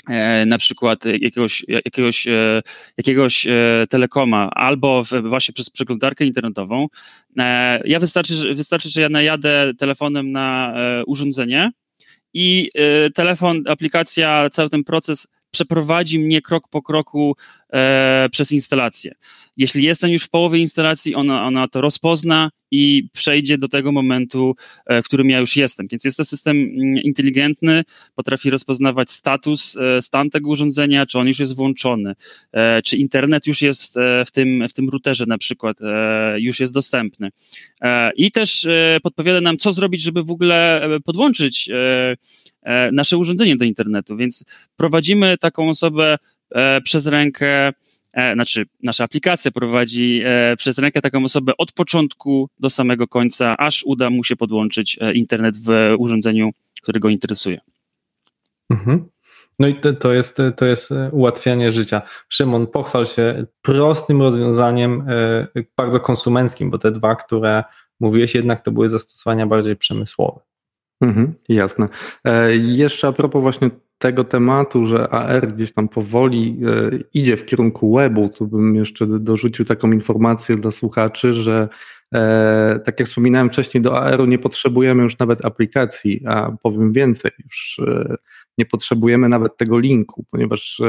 [0.09, 2.63] E, na przykład jakiegoś, jakiegoś, e,
[2.97, 6.87] jakiegoś e, telekoma albo właśnie przez przeglądarkę internetową,
[7.85, 10.75] ja wystarczy, wystarczy, że ja najadę telefonem na
[11.07, 11.71] urządzenie
[12.35, 12.69] i
[13.15, 17.37] telefon, aplikacja, cały ten proces przeprowadzi mnie krok po kroku
[17.75, 19.15] e, przez instalację.
[19.57, 24.55] Jeśli jestem już w połowie instalacji, ona, ona to rozpozna i przejdzie do tego momentu,
[24.87, 25.87] e, w którym ja już jestem.
[25.91, 27.83] Więc jest to system mm, inteligentny,
[28.15, 32.15] potrafi rozpoznawać status, e, stan tego urządzenia, czy on już jest włączony,
[32.53, 36.61] e, czy internet już jest e, w tym, w tym routerze na przykład, e, już
[36.61, 37.31] jest dostępny.
[38.17, 38.67] I też
[39.03, 41.71] podpowiada nam, co zrobić, żeby w ogóle podłączyć
[42.93, 44.45] nasze urządzenie do internetu, więc
[44.77, 46.17] prowadzimy taką osobę
[46.85, 47.73] przez rękę,
[48.14, 50.23] e, znaczy nasza aplikacja prowadzi
[50.59, 55.57] przez rękę taką osobę od początku do samego końca, aż uda mu się podłączyć internet
[55.57, 56.51] w urządzeniu,
[56.83, 57.61] które go interesuje.
[58.71, 59.05] Mhm.
[59.59, 62.03] No i to, to, jest, to jest ułatwianie życia.
[62.29, 65.07] Szymon, pochwal się prostym rozwiązaniem,
[65.77, 67.64] bardzo konsumenckim, bo te dwa, które
[68.01, 70.40] mówiłeś, jednak to były zastosowania bardziej przemysłowe.
[71.01, 71.88] Mhm, jasne.
[72.25, 73.71] E, jeszcze a propos właśnie
[74.05, 79.07] tego tematu, że AR gdzieś tam powoli e, idzie w kierunku webu, to bym jeszcze
[79.07, 81.69] dorzucił taką informację dla słuchaczy, że
[82.14, 87.31] e, tak jak wspominałem wcześniej, do AR-u nie potrzebujemy już nawet aplikacji, a powiem więcej,
[87.45, 88.17] już e,
[88.59, 90.81] nie potrzebujemy nawet tego linku, ponieważ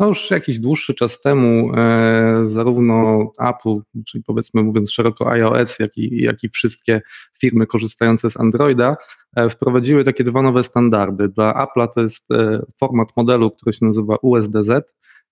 [0.00, 5.96] no już jakiś dłuższy czas temu e, zarówno Apple, czyli powiedzmy mówiąc szeroko iOS, jak
[5.96, 7.02] i, jak i wszystkie
[7.40, 8.96] firmy korzystające z Androida,
[9.36, 11.28] e, wprowadziły takie dwa nowe standardy.
[11.28, 14.70] Dla Apple'a to jest e, format modelu, który się nazywa USDZ,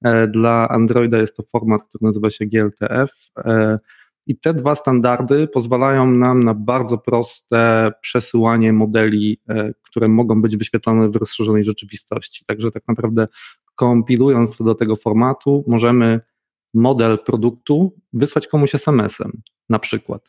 [0.04, 3.12] e, dla Androida jest to format, który nazywa się GLTF.
[3.38, 3.78] E,
[4.26, 10.56] I te dwa standardy pozwalają nam na bardzo proste przesyłanie modeli, e, które mogą być
[10.56, 12.44] wyświetlone w rozszerzonej rzeczywistości.
[12.46, 13.28] Także tak naprawdę
[13.78, 16.20] kompilując to do tego formatu, możemy
[16.74, 19.32] model produktu wysłać komuś SMS-em,
[19.68, 20.22] na przykład.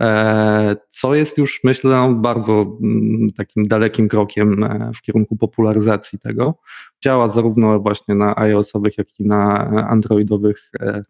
[0.00, 6.58] E, co jest już, myślę, bardzo mm, takim dalekim krokiem e, w kierunku popularyzacji tego.
[7.04, 11.02] Działa zarówno właśnie na iOS-owych, jak i na androidowych e,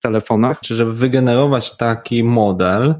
[0.00, 0.60] telefonach.
[0.60, 2.94] Czy żeby wygenerować taki model,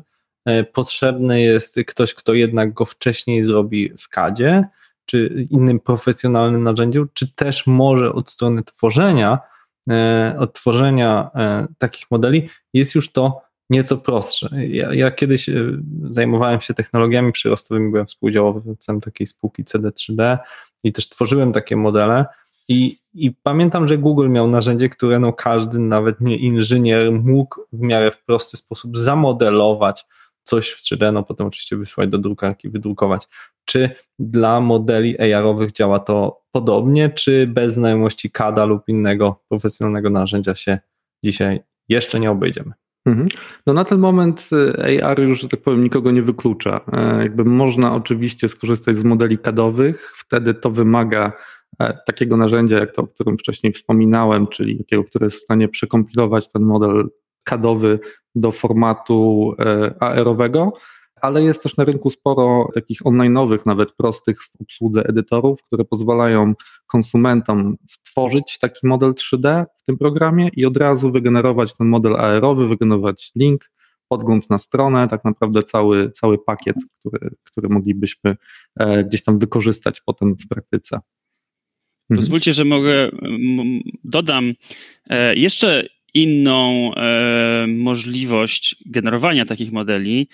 [0.72, 4.64] potrzebny jest ktoś, kto jednak go wcześniej zrobi w CADzie,
[5.06, 9.38] czy innym profesjonalnym narzędziu, czy też może od strony tworzenia,
[9.90, 14.66] e, od tworzenia e, takich modeli jest już to nieco prostsze.
[14.68, 15.54] Ja, ja, kiedyś e,
[16.10, 20.38] zajmowałem się technologiami przyrostowymi, byłem współdziałowcem takiej spółki CD3D
[20.84, 22.26] i też tworzyłem takie modele.
[22.68, 27.80] I, I pamiętam, że Google miał narzędzie, które no każdy, nawet nie inżynier, mógł w
[27.80, 30.06] miarę w prosty sposób zamodelować
[30.42, 33.28] coś w 3D, no potem oczywiście wysłać do drukarki, wydrukować.
[33.64, 40.54] Czy dla modeli AR-owych działa to podobnie, czy bez znajomości CAD-a lub innego profesjonalnego narzędzia
[40.54, 40.78] się
[41.24, 42.72] dzisiaj jeszcze nie obejdziemy?
[43.06, 43.28] Mhm.
[43.66, 44.50] No na ten moment
[44.88, 46.80] y, AR już, że tak powiem, nikogo nie wyklucza.
[46.92, 51.32] E, jakby można oczywiście skorzystać z modeli CAD-owych, wtedy to wymaga
[51.80, 55.68] e, takiego narzędzia, jak to, o którym wcześniej wspominałem, czyli takiego, które jest w stanie
[55.68, 57.08] przekompilować ten model
[57.44, 57.98] CAD-owy
[58.34, 60.66] do formatu e, AR-owego,
[61.22, 66.54] ale jest też na rynku sporo takich online'owych, nawet prostych w obsłudze edytorów, które pozwalają
[66.86, 72.68] konsumentom stworzyć taki model 3D w tym programie i od razu wygenerować ten model AR-owy,
[72.68, 73.70] wygenerować link,
[74.08, 78.36] podgląd na stronę, tak naprawdę cały, cały pakiet, który, który moglibyśmy
[78.76, 80.96] e, gdzieś tam wykorzystać potem w praktyce.
[82.10, 82.16] Mhm.
[82.16, 83.10] Pozwólcie, że mogę,
[84.04, 84.52] dodam
[85.10, 90.28] e, jeszcze inną e, możliwość generowania takich modeli,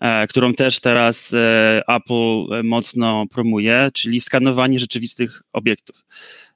[0.00, 6.04] e, którą też teraz e, Apple mocno promuje, czyli skanowanie rzeczywistych obiektów.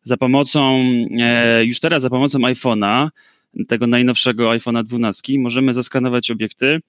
[0.06, 0.84] Za pomocą,
[1.20, 3.08] e, już teraz za pomocą iPhone'a,
[3.68, 6.80] tego najnowszego iPhone'a 12, możemy zaskanować obiekty,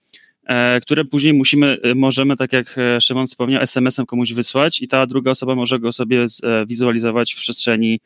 [0.45, 5.05] e, które później musimy, e, możemy, tak jak Szymon wspomniał, SMS-em komuś wysłać i ta
[5.05, 6.25] druga osoba może go sobie
[6.67, 7.99] wizualizować w przestrzeni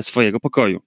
[0.00, 0.80] swojego pokoju.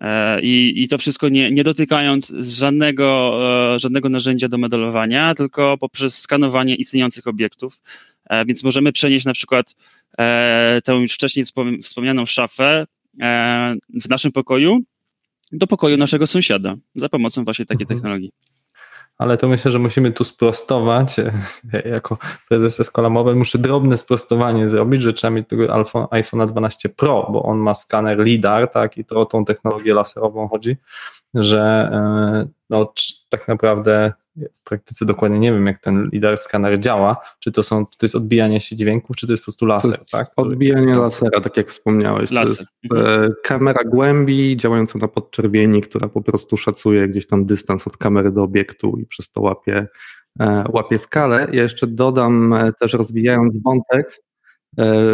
[0.00, 3.38] E, I, I to wszystko nie, nie dotykając żadnego,
[3.74, 7.82] e, żadnego narzędzia do modelowania, tylko poprzez skanowanie istniejących obiektów.
[8.30, 9.74] E, więc możemy przenieść na przykład
[10.84, 11.44] tę już wcześniej
[11.82, 12.86] wspomnianą szafę
[13.94, 14.80] w naszym pokoju
[15.52, 18.00] do pokoju naszego sąsiada za pomocą właśnie takiej mhm.
[18.00, 18.32] technologii
[19.18, 21.16] ale to myślę, że musimy tu sprostować.
[21.94, 27.28] Jako prezes Escola Mobile muszę drobne sprostowanie zrobić, że trzeba mieć tego iPhone 12 Pro,
[27.32, 30.76] bo on ma skaner LIDAR, tak, i to o tą technologię laserową chodzi,
[31.36, 32.92] że e, no,
[33.28, 34.12] tak naprawdę
[34.54, 38.14] w praktyce dokładnie nie wiem, jak ten LIDAR skaner działa, czy to są, to jest
[38.14, 40.30] odbijanie się dźwięków, czy to jest po prostu laser, tak?
[40.36, 42.30] Odbijanie lasera, tak jak wspomniałeś.
[42.30, 42.66] Laser.
[42.88, 47.86] To jest e, kamera głębi działająca na podczerwieni, która po prostu szacuje gdzieś tam dystans
[47.86, 49.86] od kamery do obiektu i przez to łapie,
[50.40, 51.48] e, łapie skalę.
[51.52, 54.22] Ja jeszcze dodam, też rozwijając wątek,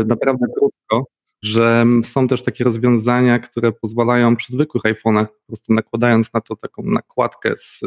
[0.06, 1.06] naprawdę krótko,
[1.42, 6.56] że są też takie rozwiązania, które pozwalają przy zwykłych iPhone'ach, po prostu nakładając na to
[6.56, 7.80] taką nakładkę z,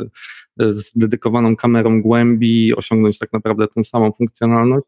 [0.58, 4.86] z dedykowaną kamerą głębi, osiągnąć tak naprawdę tą samą funkcjonalność.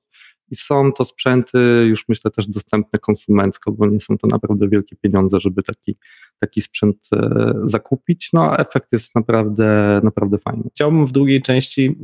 [0.50, 4.96] I są to sprzęty już myślę też dostępne konsumencko, bo nie są to naprawdę wielkie
[4.96, 5.98] pieniądze, żeby taki,
[6.40, 8.30] taki sprzęt e, zakupić.
[8.34, 10.64] No efekt jest naprawdę, naprawdę fajny.
[10.74, 11.98] Chciałbym w drugiej części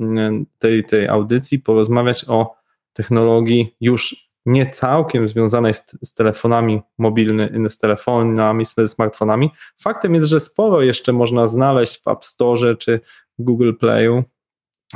[0.59, 2.55] tej, tej audycji porozmawiać o
[2.93, 9.49] technologii już nie całkiem związanej z, z telefonami mobilnymi, z telefonami, z smartfonami.
[9.81, 12.99] Faktem jest, że sporo jeszcze można znaleźć w App Store czy
[13.39, 14.23] Google Playu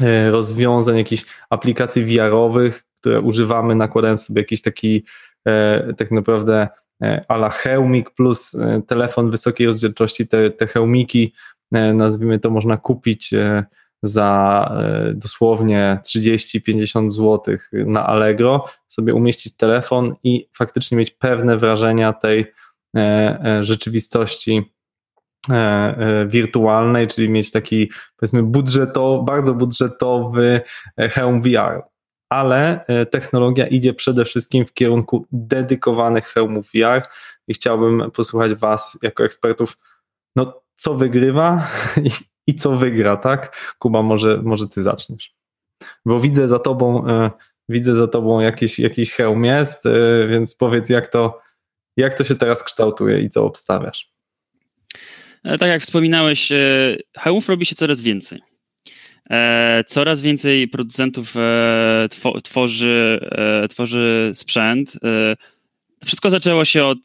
[0.01, 5.05] e, rozwiązań, jakichś aplikacji VR-owych, które używamy nakładając sobie jakiś taki
[5.47, 6.67] e, tak naprawdę
[7.03, 8.57] e, ala hełmik plus
[8.88, 11.33] telefon wysokiej rozdzielczości, te, te hełmiki
[11.71, 13.33] nazwijmy to można kupić
[14.03, 22.13] za e, dosłownie 30-50 zł na Allegro, sobie umieścić telefon i faktycznie mieć pewne wrażenia
[22.13, 22.53] tej
[22.95, 22.99] e,
[23.45, 24.71] e, rzeczywistości
[26.27, 30.62] wirtualnej, czyli mieć taki powiedzmy budżetowy, bardzo budżetowy
[30.97, 31.83] hełm VR.
[32.29, 37.07] Ale technologia idzie przede wszystkim w kierunku dedykowanych hełmów VR
[37.47, 39.77] i chciałbym posłuchać Was jako ekspertów,
[40.36, 41.67] no co wygrywa
[42.47, 43.75] i, co wygra, tak?
[43.79, 45.38] Kuba, może, może ty zaczniesz.
[46.05, 47.31] Bo widzę za tobą, e,
[47.69, 51.41] widzę za tobą jakiś, jakiś hełm jest, e, więc powiedz, jak to,
[51.97, 54.12] jak to się teraz kształtuje i co obstawiasz?
[55.43, 56.49] E, tak jak wspominałeś,
[57.17, 58.41] hełmów robi się coraz więcej.
[59.88, 61.33] Coraz więcej producentów
[62.43, 63.19] tworzy,
[63.69, 64.93] tworzy sprzęt.
[66.05, 66.97] Wszystko zaczęło się od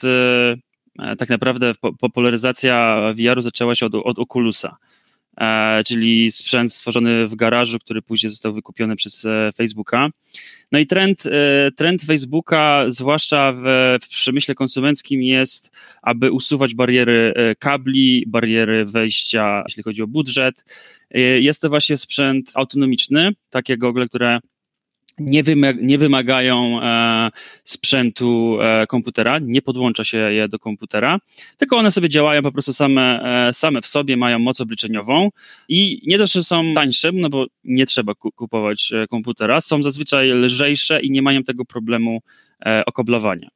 [1.19, 4.77] tak naprawdę popularyzacja VR-u zaczęła się od, od Oculusa.
[5.41, 10.09] E, czyli sprzęt stworzony w garażu, który później został wykupiony przez e, Facebooka.
[10.73, 13.63] No i trend, e, trend Facebooka, zwłaszcza w,
[14.03, 20.65] w przemyśle konsumenckim, jest, aby usuwać bariery kabli, bariery wejścia, jeśli chodzi o budżet.
[21.39, 24.39] Jest to właśnie sprzęt autonomiczny, takie gogle, które
[25.19, 25.43] nie,
[25.81, 27.31] nie wymagają e,
[27.65, 31.19] sprzętu e, komputera, nie podłącza się je do komputera,
[31.59, 35.31] tylko one sobie działają po prostu same, e, same w sobie, mają moc obliczeniową
[35.69, 40.31] i nie dość, że są tańsze, no bo nie trzeba kupować e, komputera, są zazwyczaj
[40.31, 42.21] lżejsze i nie mają tego problemu
[42.67, 43.49] e, okoblowania.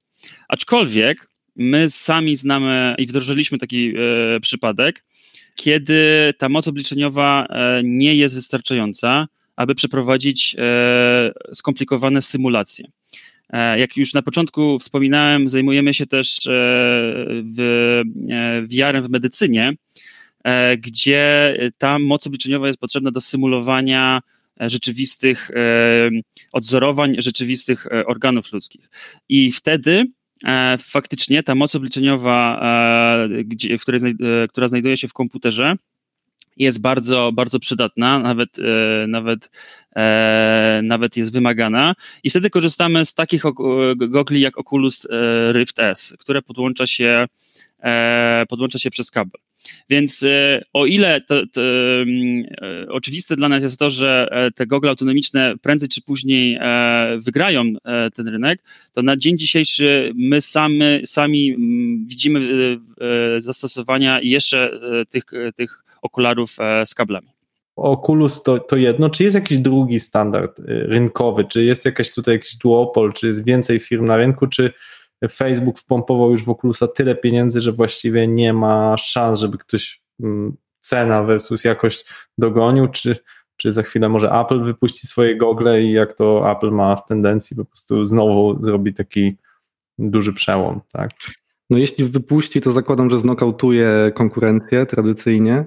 [0.48, 5.04] Aczkolwiek my sami znamy i wdrożyliśmy taki e, przypadek,
[5.54, 7.46] kiedy ta moc obliczeniowa
[7.82, 12.88] nie jest wystarczająca, aby przeprowadzić e, skomplikowane symulacje.
[13.50, 16.50] E, jak już na początku wspominałem, zajmujemy się też e,
[17.56, 18.02] w
[18.72, 19.72] VR-em w medycynie,
[20.78, 24.20] gdzie ta moc obliczeniowa jest potrzebna do symulowania
[24.60, 25.50] rzeczywistych
[26.52, 28.90] odzorowań, rzeczywistych organów ludzkich.
[29.28, 30.06] I wtedy
[30.78, 32.60] faktycznie ta moc obliczeniowa,
[34.48, 35.76] która znajduje się w komputerze,
[36.56, 39.50] jest bardzo, bardzo przydatna, nawet, e, nawet,
[39.96, 41.94] e, nawet jest wymagana.
[42.24, 43.42] I wtedy korzystamy z takich
[43.96, 47.26] gogli jak Oculus e, Rift S, które podłącza się,
[48.48, 49.40] podłącza się przez kabel.
[49.88, 50.24] Więc
[50.72, 51.60] o ile to, to,
[52.88, 56.58] oczywiste dla nas jest to, że te gogle autonomiczne prędzej czy później
[57.18, 57.64] wygrają
[58.14, 61.56] ten rynek, to na dzień dzisiejszy my sami, sami
[62.06, 62.40] widzimy
[63.38, 64.70] zastosowania jeszcze
[65.10, 65.24] tych,
[65.56, 67.28] tych okularów e, z kablami.
[67.76, 72.34] Oculus to, to jedno, czy jest jakiś drugi standard y, rynkowy, czy jest jakaś tutaj
[72.34, 74.72] jakiś duopol, czy jest więcej firm na rynku, czy
[75.30, 80.56] Facebook wpompował już w Oculusa tyle pieniędzy, że właściwie nie ma szans, żeby ktoś mm,
[80.80, 82.04] cena versus jakość
[82.38, 83.16] dogonił, czy,
[83.56, 87.56] czy za chwilę może Apple wypuści swoje gogle i jak to Apple ma w tendencji
[87.56, 89.36] po prostu znowu zrobi taki
[89.98, 91.10] duży przełom, tak?
[91.70, 95.66] No jeśli wypuści, to zakładam, że znokautuje konkurencję tradycyjnie, E,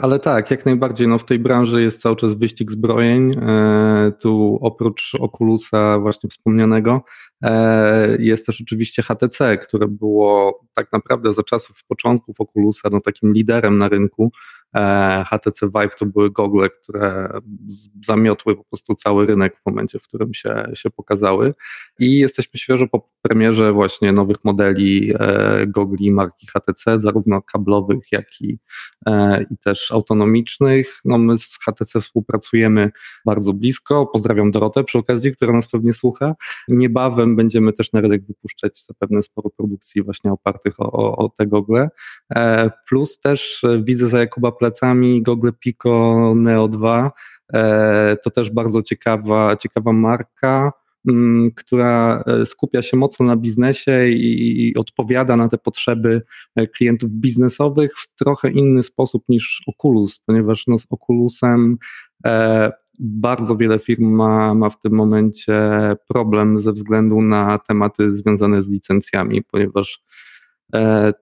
[0.00, 3.32] ale tak, jak najbardziej no w tej branży jest cały czas wyścig zbrojeń.
[3.42, 7.02] E, tu oprócz Oculusa właśnie wspomnianego
[7.42, 13.32] e, jest też oczywiście HTC, które było tak naprawdę za czasów początków Oculusa no takim
[13.32, 14.32] liderem na rynku.
[15.26, 17.28] HTC Vive to były gogle, które
[18.06, 21.54] zamiotły po prostu cały rynek w momencie, w którym się, się pokazały.
[21.98, 25.14] I jesteśmy świeżo po premierze właśnie nowych modeli
[25.66, 28.58] gogli marki HTC, zarówno kablowych, jak i
[29.50, 31.00] i też autonomicznych.
[31.04, 32.90] No my z HTC współpracujemy
[33.26, 34.06] bardzo blisko.
[34.06, 36.34] Pozdrawiam Dorotę przy okazji, która nas pewnie słucha.
[36.68, 41.46] Niebawem będziemy też na rynek wypuszczać zapewne sporo produkcji właśnie opartych o, o, o te
[41.46, 41.90] gogle.
[42.34, 47.12] E, plus też widzę za Jakuba plecami gogle Pico Neo 2.
[47.52, 50.72] E, to też bardzo ciekawa, ciekawa marka.
[51.08, 56.22] Mm, która e, skupia się mocno na biznesie i, odpowiada na te potrzeby
[56.56, 61.78] e, klientów biznesowych w trochę inny sposób niż Oculus, ponieważ no, z Oculusem
[62.98, 65.52] bardzo wiele firm ma, ma w tym momencie
[66.08, 70.02] problem ze względu na tematy związane z licencjami, ponieważ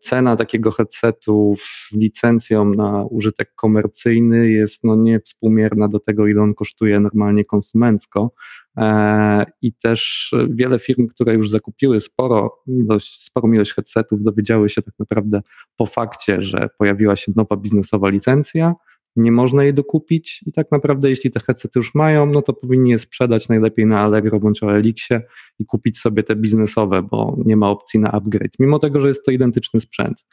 [0.01, 6.55] cena takiego headsetu z licencją na użytek komercyjny jest no niewspółmierna do tego, ile on
[6.55, 8.33] kosztuje normalnie konsumencko.
[8.77, 14.83] E, I też wiele firm, które już zakupiły sporo ilość, sporą ilość headsetów, dowiedziały się
[14.83, 15.41] tak naprawdę
[15.77, 18.75] po fakcie, że pojawiła się nowa biznesowa licencja
[19.19, 22.91] nie można jej dokupić i tak naprawdę jeśli te headsety już mają, no to powinni
[22.91, 25.23] je sprzedać najlepiej na Allegro bądź Elixie
[25.59, 29.25] i kupić sobie te biznesowe, bo nie ma opcji na upgrade, mimo tego, że jest
[29.25, 30.25] to identyczny sprzęt.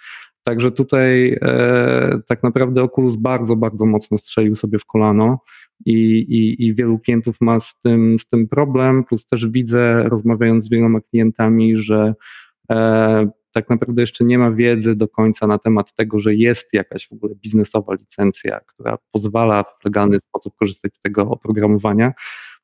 [0.44, 5.40] Także tutaj e, tak naprawdę Oculus bardzo, bardzo mocno strzelił sobie w kolano
[5.86, 10.66] i, i, i wielu klientów ma z tym, z tym problem, plus też widzę, rozmawiając
[10.66, 12.14] z wieloma klientami, że
[12.72, 17.08] e, tak naprawdę jeszcze nie ma wiedzy do końca na temat tego, że jest jakaś
[17.08, 22.14] w ogóle biznesowa licencja, która pozwala w legalny sposób korzystać z tego oprogramowania.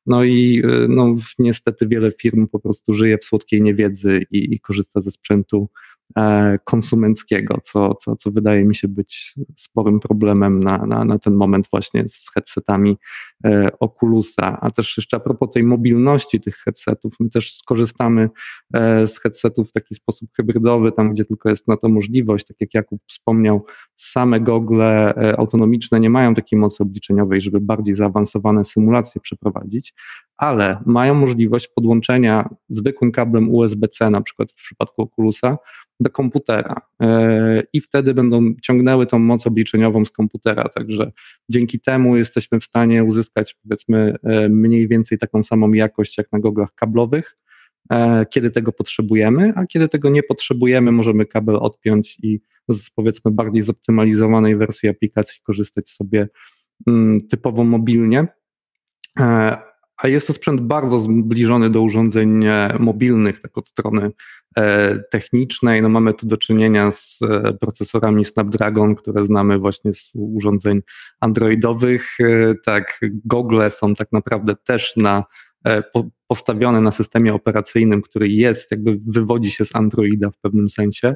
[0.06, 4.60] No i e, no, niestety wiele firm po prostu żyje w słodkiej niewiedzy i, i
[4.60, 5.68] korzysta ze sprzętu
[6.64, 11.66] konsumenckiego, co, co, co wydaje mi się być sporym problemem na, na, na ten moment
[11.70, 12.98] właśnie z headsetami
[13.44, 14.60] e, Oculusa.
[14.60, 18.30] A też jeszcze a propos tej mobilności tych headsetów, my też skorzystamy
[18.74, 22.56] e, z headsetów w taki sposób hybrydowy, tam gdzie tylko jest na to możliwość, tak
[22.60, 29.20] jak Jakub wspomniał, same gogle autonomiczne nie mają takiej mocy obliczeniowej, żeby bardziej zaawansowane symulacje
[29.20, 29.94] przeprowadzić,
[30.36, 35.56] ale mają możliwość podłączenia zwykłym kablem USB-C, na przykład w przypadku Oculusa,
[36.00, 36.80] do komputera.
[37.02, 41.12] E, i wtedy będą ciągnęły tą moc obliczeniową z komputera, także
[41.48, 46.40] dzięki temu jesteśmy w stanie uzyskać powiedzmy e, mniej więcej taką samą jakość jak na
[46.40, 47.36] goglach kablowych,
[47.90, 53.30] e, kiedy tego potrzebujemy, a kiedy tego nie potrzebujemy, możemy kabel odpiąć i z powiedzmy
[53.30, 56.28] bardziej zoptymalizowanej wersji aplikacji korzystać sobie
[56.86, 58.26] mm, typowo mobilnie
[59.96, 64.10] a jest to sprzęt bardzo zbliżony do urządzeń e, mobilnych, tak od strony
[64.56, 65.82] e, technicznej.
[65.82, 70.80] No mamy tu do czynienia z e, procesorami Snapdragon, które znamy właśnie z urządzeń
[71.20, 72.16] androidowych.
[72.64, 75.24] Tak, gogle są tak naprawdę też na
[76.26, 81.14] postawione na systemie operacyjnym, który jest, jakby wywodzi się z Androida w pewnym sensie.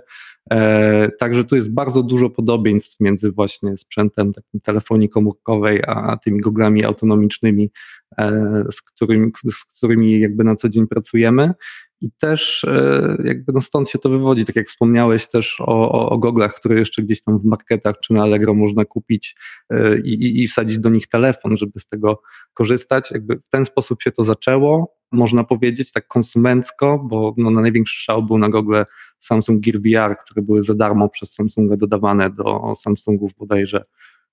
[1.19, 6.85] Także tu jest bardzo dużo podobieństw między właśnie sprzętem takim telefonii komórkowej, a tymi goglami
[6.85, 7.71] autonomicznymi
[8.19, 11.55] E, z którymi, z którymi jakby na co dzień pracujemy.
[12.01, 16.11] I też e, jakby no stąd się to wywodzi, tak jak wspomniałeś też o, o,
[16.11, 19.37] o goglach, które jeszcze gdzieś tam w marketach czy na Allegro można kupić
[19.71, 22.23] e, i, i, i wsadzić do nich telefon, żeby z tego
[22.55, 23.11] korzystać.
[23.11, 28.05] Jakby w ten sposób się to zaczęło, można powiedzieć, tak konsumencko, bo no, na największy
[28.05, 28.85] szał był na gogle
[29.19, 33.83] Samsung Gear VR, które były za darmo przez Samsunga dodawane do Samsungów bodajże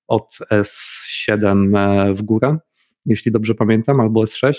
[0.08, 2.58] od S7 w górę
[3.06, 4.54] jeśli dobrze pamiętam, albo S6.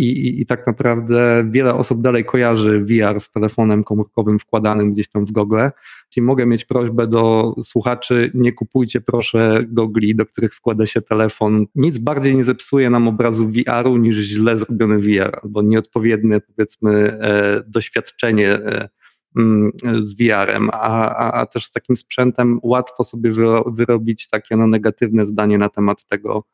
[0.00, 5.08] I, i, I, tak naprawdę wiele osób dalej kojarzy VR z telefonem komórkowym wkładanym gdzieś
[5.08, 5.70] tam w gogle.
[6.10, 11.66] Czyli mogę mieć prośbę do słuchaczy, nie kupujcie proszę gogli, do których wkłada się telefon.
[11.74, 17.62] Nic bardziej nie zepsuje nam obrazu VR-u niż źle zrobiony VR, albo nieodpowiednie powiedzmy e,
[17.66, 18.88] doświadczenie e,
[19.36, 23.32] mm, z VR-em, a, a, a, też z takim sprzętem łatwo sobie
[23.66, 26.44] wyrobić takie no, negatywne zdanie na temat tego,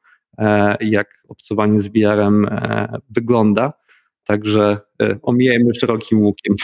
[0.80, 3.72] jak obcowanie z VR-em e, wygląda.
[4.24, 6.54] Także e, omijajmy szerokim łukiem.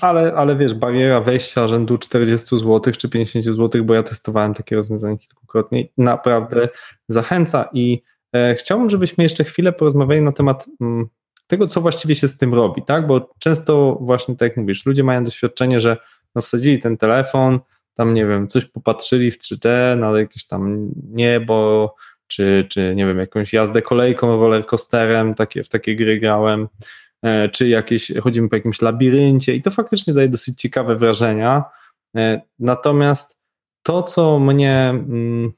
[0.00, 4.76] Ale, ale wiesz, bariera wejścia rzędu 40 zł czy 50 zł, bo ja testowałem takie
[4.76, 6.68] rozwiązanie kilkukrotnie, naprawdę
[7.08, 11.06] zachęca i e, chciałbym, żebyśmy jeszcze chwilę porozmawiali na temat m, mm,
[11.46, 13.06] tego, co właściwie się z tym robi, tak?
[13.06, 15.96] Bo często właśnie tak jak mówisz, ludzie mają doświadczenie, że
[16.34, 17.60] no wsadzili ten telefon,
[17.94, 19.68] tam nie wiem, coś popatrzyli w 3D,
[19.98, 21.94] na jakieś tam niebo,
[22.26, 26.68] czy, czy nie wiem, jakąś jazdę kolejką, rollercoasterem, takie, w takie gry grałem,
[27.22, 31.64] e, czy jakieś, chodzimy po jakimś labiryncie i to faktycznie daje dosyć ciekawe wrażenia.
[32.16, 33.42] E, natomiast
[33.82, 35.52] to, co mnie mm,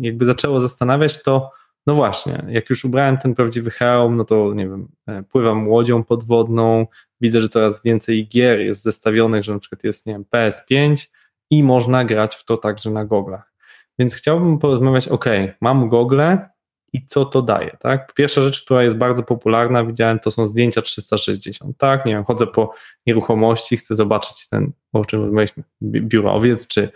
[0.00, 1.50] jakby zaczęło zastanawiać, to
[1.86, 6.04] no właśnie, jak już ubrałem ten prawdziwy hełm, no to nie wiem, e, pływam łodzią
[6.04, 6.86] podwodną,
[7.20, 11.06] widzę, że coraz więcej gier jest zestawionych, że na przykład jest, nie wiem, PS5
[11.50, 13.52] i można grać w to także na goglach.
[13.98, 15.24] Więc chciałbym porozmawiać, ok,
[15.60, 16.48] mam gogle
[16.92, 18.14] i co to daje, tak?
[18.14, 22.06] Pierwsza rzecz, która jest bardzo popularna, widziałem, to są zdjęcia 360, tak?
[22.06, 22.74] Nie wiem, chodzę po
[23.06, 26.88] nieruchomości, chcę zobaczyć ten, o czym rozmawialiśmy, biuro owiec, czy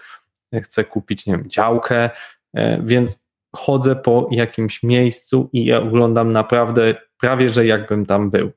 [0.62, 2.10] chcę kupić, nie wiem, działkę,
[2.54, 3.26] e, więc
[3.56, 8.52] chodzę po jakimś miejscu i ja oglądam naprawdę prawie, że jakbym tam był.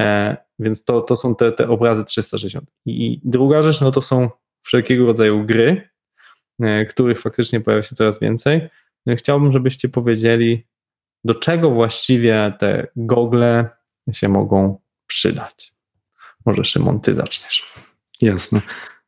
[0.00, 2.70] E, więc to, to są te, te obrazy 360.
[2.86, 4.30] I druga rzecz, no to są
[4.62, 5.91] wszelkiego rodzaju gry,
[6.90, 8.68] których faktycznie pojawia się coraz więcej.
[9.06, 10.66] No chciałbym, żebyście powiedzieli,
[11.24, 13.68] do czego właściwie te gogle
[14.12, 15.72] się mogą przydać.
[16.46, 17.74] Może Szymon, ty zaczniesz.
[18.22, 18.60] Jasne.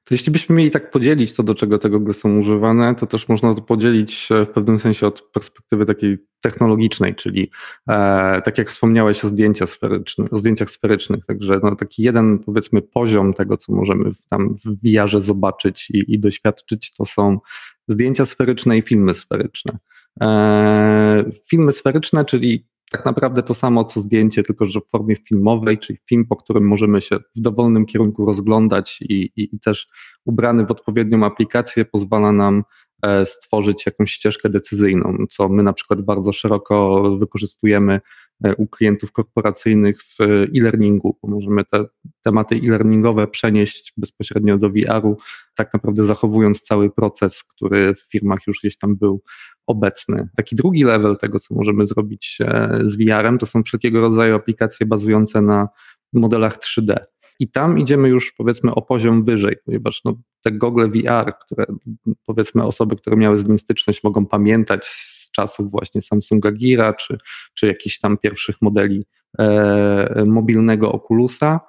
[0.05, 3.29] To jeśli byśmy mieli tak podzielić to, do czego te gogle są używane, to też
[3.29, 7.51] można to podzielić e, w pewnym sensie od perspektywy takiej technologicznej, czyli
[7.89, 12.83] e, tak jak wspomniałeś o, zdjęcia sferyczne, o zdjęciach sferycznych, także no, taki jeden powiedzmy
[12.83, 17.39] poziom tego, co możemy tam w VR-ze zobaczyć i, i doświadczyć, to są
[17.89, 19.77] zdjęcia sferyczne i filmy sferyczne.
[20.21, 25.79] E, filmy sferyczne, czyli tak naprawdę to samo co zdjęcie, tylko że w formie filmowej,
[25.79, 29.87] czyli film, po którym możemy się w dowolnym kierunku rozglądać i, i, i też
[30.25, 32.65] ubrany w odpowiednią aplikację pozwala nam
[33.03, 38.01] e, stworzyć jakąś ścieżkę decyzyjną, co my na przykład bardzo szeroko wykorzystujemy
[38.45, 40.21] e, u klientów korporacyjnych w
[40.57, 41.85] e-learningu, możemy te
[42.23, 45.17] tematy e-learningowe przenieść bezpośrednio do VR-u,
[45.55, 49.23] tak naprawdę zachowując cały proces, który w firmach już gdzieś tam był
[49.67, 50.29] obecny.
[50.37, 54.87] Taki drugi level tego, co możemy zrobić e, z VR-em, to są wszelkiego rodzaju aplikacje
[54.87, 55.69] bazujące na
[56.13, 56.97] modelach 3D.
[57.41, 61.67] I tam idziemy już powiedzmy o poziom wyżej, ponieważ no, te gogle VR, które
[62.27, 67.17] powiedzmy osoby, które miały z nim styczność mogą pamiętać z czasów właśnie Samsunga Gira czy,
[67.55, 69.07] czy jakichś tam pierwszych modeli
[69.39, 71.61] e, mobilnego Oculusa,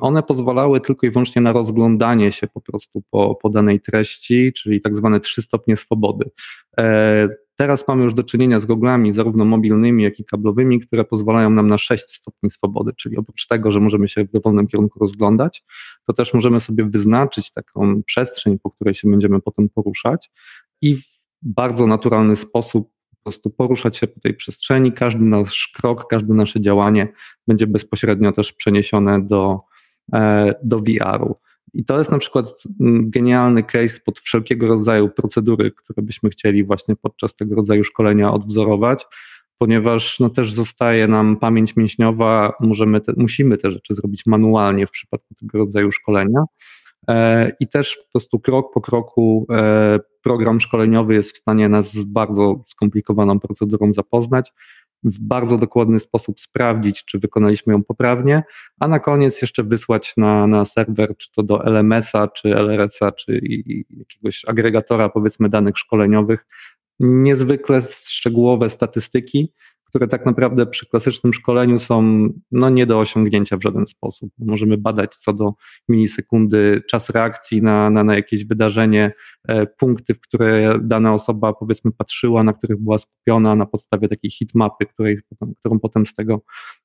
[0.00, 4.80] one pozwalały tylko i wyłącznie na rozglądanie się po prostu po, po danej treści, czyli
[4.80, 6.30] tak zwane trzy stopnie swobody.
[6.78, 11.50] E, teraz mamy już do czynienia z goglami, zarówno mobilnymi, jak i kablowymi, które pozwalają
[11.50, 15.64] nam na 6 stopni swobody, czyli oprócz tego, że możemy się w dowolnym kierunku rozglądać,
[16.06, 20.30] to też możemy sobie wyznaczyć taką przestrzeń, po której się będziemy potem poruszać
[20.80, 21.04] i w
[21.42, 22.97] bardzo naturalny sposób po
[23.28, 24.92] prostu poruszać się po tej przestrzeni.
[24.92, 27.08] Każdy nasz krok, każde nasze działanie
[27.46, 29.58] będzie bezpośrednio też przeniesione do,
[30.12, 31.34] e, do VR-u.
[31.74, 32.46] I to jest na przykład
[33.00, 39.06] genialny case pod wszelkiego rodzaju procedury, które byśmy chcieli właśnie podczas tego rodzaju szkolenia odwzorować,
[39.58, 44.90] ponieważ no też zostaje nam pamięć mięśniowa, możemy te, musimy te rzeczy zrobić manualnie w
[44.90, 46.44] przypadku tego rodzaju szkolenia.
[47.08, 51.92] E, I też po prostu krok po kroku e, program szkoleniowy jest w stanie nas
[51.92, 54.52] z bardzo skomplikowaną procedurą zapoznać
[55.02, 58.42] w bardzo dokładny sposób sprawdzić, czy wykonaliśmy ją poprawnie,
[58.80, 63.40] a na koniec jeszcze wysłać na, na serwer, czy to do LMS-a, czy LRS-a, czy
[63.90, 66.46] jakiegoś agregatora, powiedzmy, danych szkoleniowych,
[67.00, 69.52] niezwykle szczegółowe statystyki,
[69.88, 74.30] które tak naprawdę przy klasycznym szkoleniu są no, nie do osiągnięcia w żaden sposób.
[74.38, 75.52] Możemy badać co do
[75.88, 79.10] milisekundy czas reakcji na, na, na jakieś wydarzenie,
[79.48, 84.30] e, punkty, w które dana osoba powiedzmy patrzyła, na których była skupiona na podstawie takiej
[84.30, 85.18] hitmapy, której,
[85.60, 86.40] którą potem z tego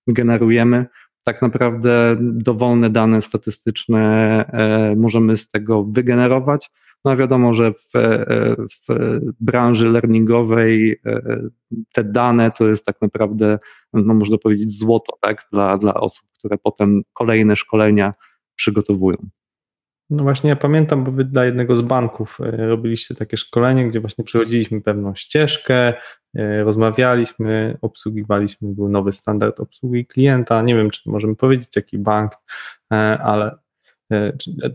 [0.08, 0.86] generujemy
[1.24, 4.02] tak naprawdę dowolne dane statystyczne
[4.48, 6.72] e, możemy z tego wygenerować.
[7.06, 11.22] No wiadomo, że w, e, w branży learningowej e,
[11.94, 13.60] te dane to jest tak naprawdę,
[13.94, 18.12] no można powiedzieć, złoto tak, dla, dla osób, które potem kolejne szkolenia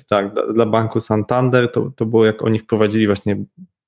[0.09, 3.45] tak, dla banku Santander to, to było jak oni wprowadzili właśnie,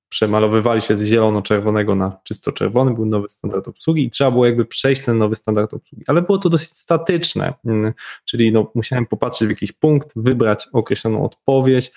[0.09, 4.65] przemalowywali się z zielono-czerwonego na czysto czerwony, był nowy standard obsługi i trzeba było jakby
[4.65, 7.93] przejść ten nowy standard obsługi, ale było to dosyć statyczne, mm,
[8.25, 11.91] czyli no, musiałem popatrzeć w jakiś punkt, wybrać określoną odpowiedź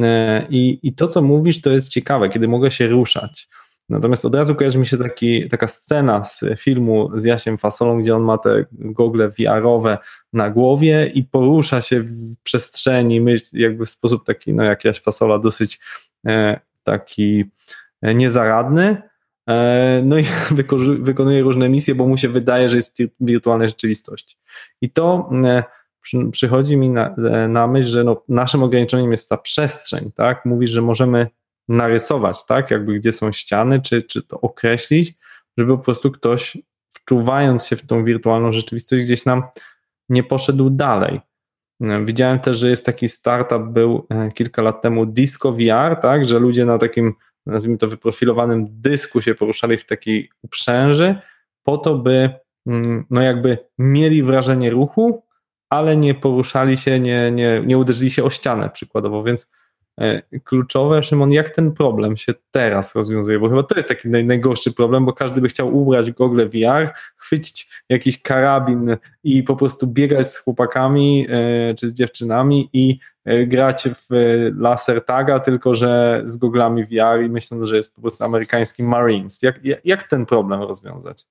[0.00, 3.48] e, i, i to, co mówisz, to jest ciekawe, kiedy mogę się ruszać.
[3.92, 8.16] Natomiast od razu kojarzy mi się taki, taka scena z filmu z Jasiem Fasolą, gdzie
[8.16, 9.98] on ma te gogle VR-owe
[10.32, 15.00] na głowie i porusza się w przestrzeni, myśl, jakby w sposób taki, no jak Jaś
[15.00, 15.80] Fasola, dosyć
[16.26, 17.44] e, taki
[18.02, 19.02] e, niezaradny.
[19.48, 20.24] E, no i
[21.00, 24.36] wykonuje różne misje, bo mu się wydaje, że jest w wirtualnej rzeczywistości.
[24.80, 25.64] I to e,
[26.00, 30.44] przy, przychodzi mi na, e, na myśl, że no, naszym ograniczeniem jest ta przestrzeń, tak?
[30.44, 31.26] Mówisz, że możemy
[31.72, 32.70] narysować, tak?
[32.70, 35.14] Jakby gdzie są ściany, czy, czy to określić,
[35.58, 36.58] żeby po prostu ktoś
[36.88, 39.42] wczuwając się w tą wirtualną rzeczywistość gdzieś nam
[40.08, 41.20] nie poszedł dalej.
[42.04, 46.38] Widziałem też, że jest taki startup, był e, kilka lat temu Disco VR, tak, że
[46.38, 47.14] ludzie na takim,
[47.46, 51.14] nazwijmy to, wyprofilowanym dysku się poruszali w takiej uprzęży,
[51.62, 52.30] po to, by
[52.66, 55.22] mm, no jakby mieli wrażenie ruchu,
[55.70, 59.50] ale nie poruszali się, nie, nie, nie uderzyli się o ścianę przykładowo, więc
[60.44, 61.02] kluczowe.
[61.02, 63.38] Szymon, jak ten problem się teraz rozwiązuje?
[63.38, 66.92] Bo chyba to jest taki naj, najgorszy problem, bo każdy by chciał ubrać gogle VR,
[67.16, 73.46] chwycić jakiś karabin i po prostu biegać z chłopakami e, czy z dziewczynami i e,
[73.46, 74.08] grać w
[74.58, 79.42] laser taga, tylko że z goglami VR i myślę, że jest po prostu amerykański Marines.
[79.42, 81.24] Jak, jak ten problem rozwiązać?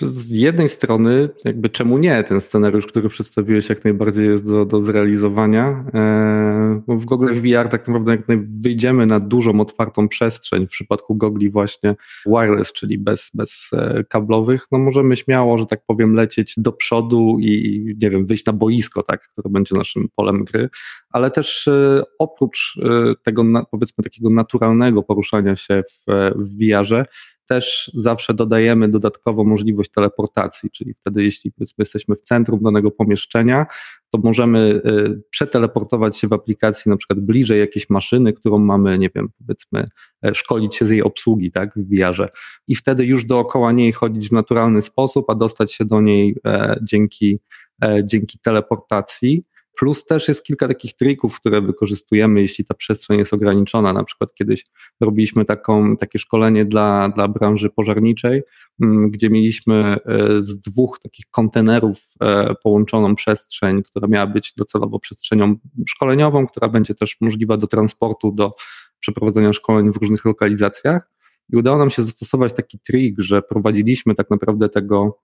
[0.00, 4.80] Z jednej strony, jakby czemu nie, ten scenariusz, który przedstawiłeś, jak najbardziej jest do, do
[4.80, 5.84] zrealizowania.
[5.94, 8.20] E, w goglach VR tak naprawdę jak
[8.60, 11.96] wyjdziemy na dużą, otwartą przestrzeń, w przypadku gogli właśnie
[12.26, 17.36] wireless, czyli bez, bez e, kablowych, no możemy śmiało, że tak powiem, lecieć do przodu
[17.40, 20.68] i nie wiem, wyjść na boisko, tak, które będzie naszym polem gry,
[21.10, 22.80] ale też e, oprócz
[23.22, 26.04] tego powiedzmy takiego naturalnego poruszania się w,
[26.36, 27.04] w VR-ze,
[27.50, 33.66] też zawsze dodajemy dodatkowo możliwość teleportacji, czyli wtedy jeśli jesteśmy w centrum danego pomieszczenia,
[34.10, 39.10] to możemy y, przeteleportować się w aplikacji na przykład bliżej jakiejś maszyny, którą mamy, nie
[39.14, 39.88] wiem, powiedzmy,
[40.24, 42.28] e, szkolić się z jej obsługi, tak, w VR-ze.
[42.68, 46.76] I wtedy już dookoła niej chodzić w naturalny sposób, a dostać się do niej e,
[46.82, 47.40] dzięki,
[47.84, 49.44] e, dzięki teleportacji.
[49.80, 53.92] Plus też jest kilka takich trików, które wykorzystujemy, jeśli ta przestrzeń jest ograniczona.
[53.92, 54.64] Na przykład kiedyś
[55.00, 58.42] robiliśmy taką, takie szkolenie dla, dla branży pożarniczej,
[58.82, 64.98] mm, gdzie mieliśmy e, z dwóch takich kontenerów e, połączoną przestrzeń, która miała być docelowo
[64.98, 65.54] przestrzenią
[65.88, 68.50] szkoleniową, która będzie też możliwa do transportu, do
[68.98, 71.10] przeprowadzenia szkoleń w różnych lokalizacjach.
[71.52, 75.18] I udało nam się zastosować taki trik, że prowadziliśmy tak naprawdę tego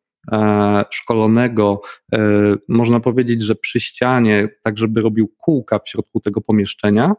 [0.90, 1.80] szkolonego,
[2.12, 2.18] e,
[2.68, 7.14] można powiedzieć, że przy ścianie, tak żeby robił kółka w środku tego pomieszczenia,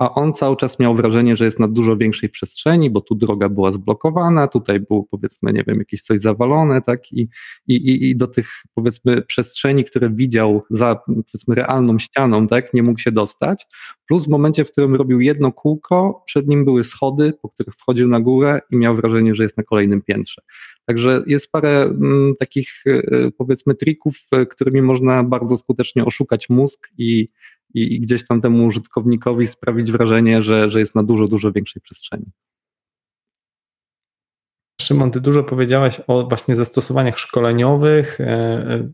[0.00, 3.48] a on cały czas miał wrażenie, że jest na dużo większej przestrzeni, bo tu droga
[3.48, 7.28] była zblokowana, tutaj było powiedzmy, nie wiem, jakieś coś zawalone, tak, i,
[7.68, 13.00] i, i do tych powiedzmy przestrzeni, które widział za powiedzmy realną ścianą, tak, nie mógł
[13.00, 13.66] się dostać,
[14.08, 18.08] plus w momencie, w którym robił jedno kółko, przed nim były schody, po których wchodził
[18.08, 20.42] na górę i miał wrażenie, że jest na kolejnym piętrze.
[20.86, 26.48] Także jest parę m, mm, takich y, powiedzmy trików, y, którymi można bardzo skutecznie oszukać
[26.48, 27.28] mózg i
[27.74, 31.82] i, i gdzieś tam temu użytkownikowi sprawić wrażenie, że, że jest na dużo, dużo większej
[31.82, 32.26] przestrzeni.
[34.80, 38.20] Szymon, ty dużo powiedziałeś o właśnie zastosowaniach szkoleniowych.
[38.20, 38.88] E, e,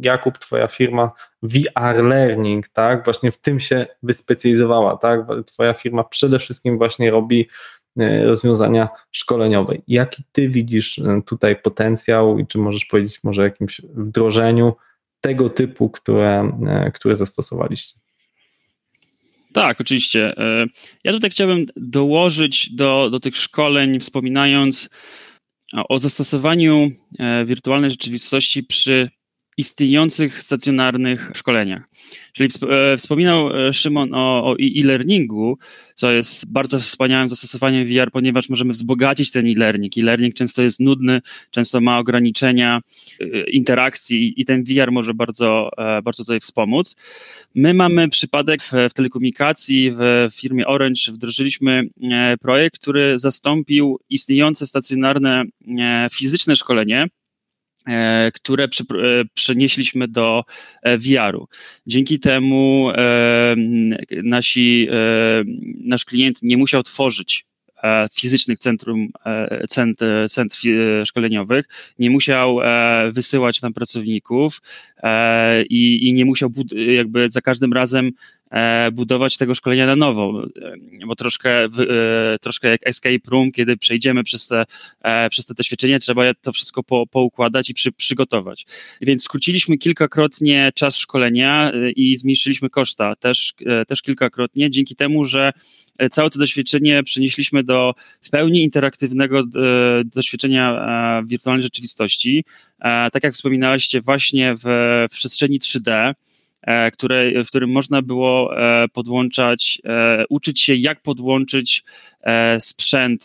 [0.00, 1.10] Jakub, twoja firma
[1.42, 3.04] VR Learning, tak?
[3.04, 5.20] Właśnie w tym się wyspecjalizowała, tak?
[5.46, 7.48] Twoja firma przede wszystkim właśnie robi
[7.98, 9.74] e, rozwiązania szkoleniowe.
[9.88, 14.72] Jaki ty widzisz tutaj potencjał i czy możesz powiedzieć może o jakimś wdrożeniu
[15.24, 18.00] tego typu, które, e, które zastosowaliście.
[19.52, 20.38] Tak, oczywiście.
[20.38, 20.66] E,
[21.04, 24.88] ja tutaj chciałbym dołożyć do, do tych szkoleń, wspominając
[25.88, 29.10] o zastosowaniu e, wirtualnej rzeczywistości przy
[29.56, 31.82] istniejących stacjonarnych szkoleniach.
[32.32, 35.58] Czyli e, wspominał e, Szymon o, o e-learningu,
[35.94, 39.98] co jest bardzo wspaniałym zastosowaniem VR, ponieważ możemy wzbogacić ten e-learning.
[39.98, 42.80] E-learning często jest nudny, często ma ograniczenia
[43.20, 45.70] e, interakcji i ten VR może bardzo,
[46.04, 46.96] bardzo tutaj wspomóc.
[47.54, 51.88] My mamy przypadek w, w telekomunikacji, w firmie Orange wdrożyliśmy
[52.40, 55.44] projekt, który zastąpił istniejące stacjonarne
[56.10, 57.23] fizyczne szkolenie E,
[58.34, 58.68] które e,
[59.34, 60.44] przenieśliśmy do
[60.82, 61.48] e, VR-u.
[61.86, 62.90] Dzięki temu
[64.22, 64.88] nasi,
[65.84, 67.46] nasz klient nie musiał tworzyć
[68.12, 69.08] fizycznych centrum,
[69.68, 70.56] cent, centr
[71.06, 71.64] szkoleniowych,
[71.98, 72.58] nie musiał
[73.12, 74.60] wysyłać tam pracowników
[75.70, 78.12] i, i nie musiał jakby za każdym razem
[78.43, 78.43] E,
[78.92, 81.68] budować tego szkolenia na nowo, e, bo troszkę, e,
[82.40, 84.64] troszkę jak escape room, kiedy przejdziemy przez te,
[85.30, 88.66] przez te doświadczenie, trzeba to wszystko po, poukładać i przy, przygotować.
[89.00, 93.54] Więc skróciliśmy kilkakrotnie czas szkolenia i zmniejszyliśmy koszta też,
[93.88, 95.52] też kilkakrotnie, dzięki temu, że
[96.10, 99.42] całe to doświadczenie przenieśliśmy do w pełni interaktywnego
[100.04, 102.44] doświadczenia wirtualnej rzeczywistości.
[103.12, 104.64] Tak jak wspominaliście, właśnie w,
[105.10, 106.14] w przestrzeni 3D.
[106.66, 111.84] E, które, w którym można było e, podłączać, e, uczyć się, jak podłączyć
[112.58, 113.24] sprzęt,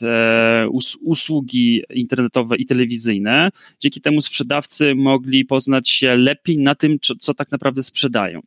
[1.02, 3.50] usługi internetowe i telewizyjne.
[3.80, 8.42] Dzięki temu sprzedawcy mogli poznać się lepiej na tym, co tak naprawdę sprzedają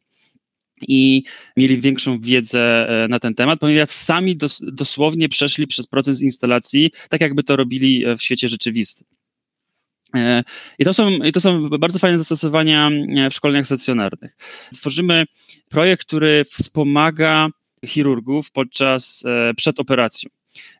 [0.89, 1.23] i
[1.57, 7.21] mieli większą wiedzę na ten temat, ponieważ sami dos dosłownie przeszli przez proces instalacji, tak
[7.21, 9.07] jakby to robili w świecie rzeczywistym.
[10.17, 10.43] E,
[10.79, 14.37] I to, są, I to są bardzo fajne zastosowania e, w szkoleniach stacjonarnych.
[14.75, 15.25] Tworzymy
[15.69, 17.49] projekt, który wspomaga
[17.87, 20.31] chirurgów podczas e, przed operacją.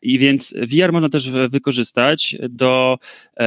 [0.01, 2.97] I więc VR można też wykorzystać do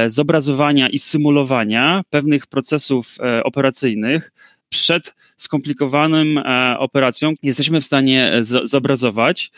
[0.07, 4.31] zobrazowania i symulowania pewnych procesów operacyjnych
[4.69, 9.51] przed skomplikowanym e, operacją jesteśmy w stanie e, zobrazować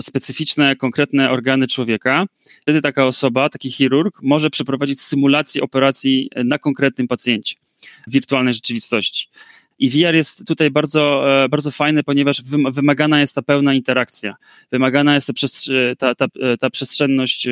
[0.00, 2.26] specyficzne, konkretne organy człowieka.
[2.62, 7.54] Wtedy taka osoba, taki chirurg może przeprowadzić symulację operacji na konkretnym pacjencie
[8.06, 9.28] w wirtualnej rzeczywistości.
[9.78, 12.42] I VR jest tutaj bardzo, bardzo fajny, ponieważ
[12.72, 14.36] wymagana jest ta pełna interakcja.
[14.72, 15.26] Wymagana jest
[15.98, 16.26] ta, ta, ta,
[16.60, 17.48] ta przestrzenność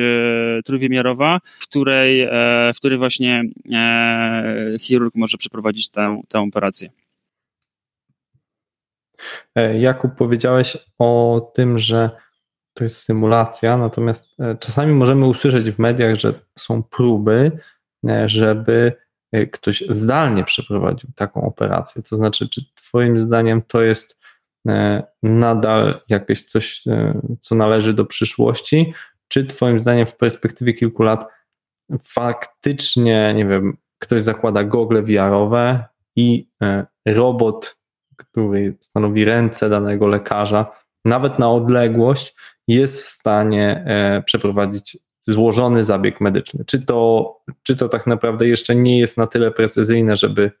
[0.65, 2.27] trójwymiarowa, w której,
[2.73, 3.43] w której właśnie
[4.79, 6.89] chirurg może przeprowadzić tę, tę operację.
[9.55, 12.09] E, Jakub, powiedziałeś o tym, że
[12.73, 17.51] to jest symulacja, natomiast e, czasami możemy usłyszeć w mediach, że są próby,
[18.09, 18.93] e, żeby
[19.51, 22.03] ktoś zdalnie przeprowadził taką operację.
[22.03, 24.21] To znaczy, czy Twoim zdaniem to jest
[25.23, 26.83] nadal jakieś coś,
[27.39, 28.93] co należy do przyszłości,
[29.27, 31.25] czy Twoim zdaniem w perspektywie kilku lat
[32.03, 36.47] faktycznie, nie wiem, ktoś zakłada gogle VR-owe i
[37.05, 37.81] robot
[38.25, 40.71] który stanowi ręce danego lekarza,
[41.05, 42.35] nawet na odległość,
[42.67, 46.65] jest w stanie e, przeprowadzić złożony zabieg medyczny.
[46.65, 50.51] Czy to, czy to tak naprawdę jeszcze nie jest na tyle precyzyjne, żeby,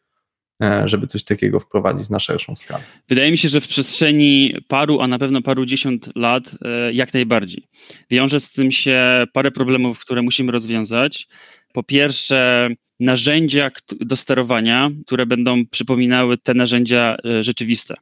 [0.61, 2.83] e, żeby coś takiego wprowadzić na szerszą skalę?
[3.09, 7.13] Wydaje mi się, że w przestrzeni paru, a na pewno paru dziesiąt lat e, jak
[7.13, 7.67] najbardziej.
[8.09, 11.27] Wiąże z tym się parę problemów, które musimy rozwiązać.
[11.73, 12.69] Po pierwsze,
[13.01, 17.95] narzędzia do sterowania, które będą przypominały te narzędzia e, rzeczywiste.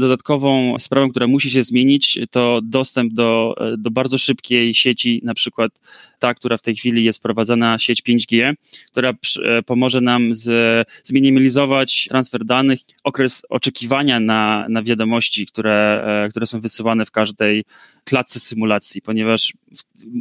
[0.00, 5.34] Dodatkową sprawą, która musi się zmienić, to dostęp do, e, do bardzo szybkiej sieci, na
[5.34, 5.72] przykład
[6.18, 8.54] ta, która w tej chwili jest prowadzona, sieć 5G,
[8.90, 16.46] która e, pomoże nam z, zminimalizować transfer danych, okres oczekiwania na, na wiadomości, które, które
[16.46, 17.64] są wysyłane w każdej
[18.04, 19.52] klatce symulacji, ponieważ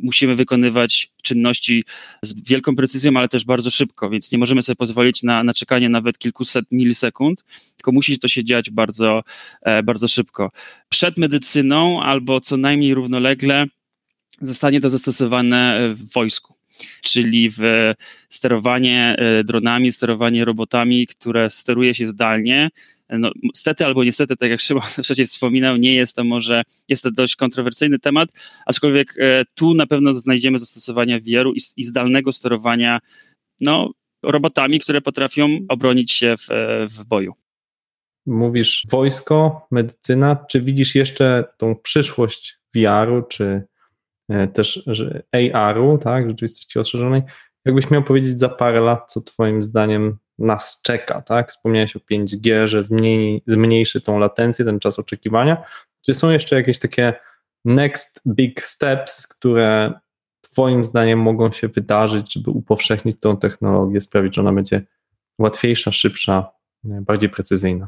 [0.03, 1.83] musimy wykonywać czynności
[2.21, 5.89] z wielką precyzją, ale też bardzo szybko, więc nie możemy sobie pozwolić na, na czekanie
[5.89, 7.45] nawet kilkuset milisekund,
[7.75, 9.23] tylko musi to się dziać bardzo,
[9.61, 10.51] e, bardzo szybko.
[10.89, 13.65] Przed medycyną albo co najmniej równolegle
[14.41, 16.55] zostanie to zastosowane w wojsku
[17.01, 17.93] czyli w
[18.29, 22.69] sterowanie e, dronami, sterowanie robotami, które steruje się zdalnie,
[23.09, 27.11] no, stety albo niestety, tak jak Szymon wcześniej wspominał, nie jest to może, jest to
[27.11, 28.29] dość kontrowersyjny temat,
[28.65, 32.99] aczkolwiek e, tu na pewno znajdziemy zastosowania VR-u i, i zdalnego sterowania
[33.61, 33.91] no,
[34.23, 37.33] robotami, które potrafią obronić się w, e, w boju.
[38.25, 40.45] Mówisz wojsko, medycyna.
[40.49, 43.63] Czy widzisz jeszcze tą przyszłość VR-u, czy
[44.29, 44.89] e, też
[45.53, 47.21] AR-u, tak, rzeczywistości rozszerzonej?
[47.65, 51.49] Jakbyś miał powiedzieć za parę lat, co Twoim zdaniem nas czeka, tak?
[51.49, 55.63] Wspomniałeś o 5G, że zmniej, zmniejszy tą latencję, ten czas oczekiwania.
[56.05, 57.13] Czy są jeszcze jakieś takie
[57.65, 59.93] next big steps, które
[60.41, 64.81] Twoim zdaniem mogą się wydarzyć, żeby upowszechnić tą technologię, sprawić, że ona będzie
[65.39, 66.51] łatwiejsza, szybsza,
[66.83, 67.87] bardziej precyzyjna?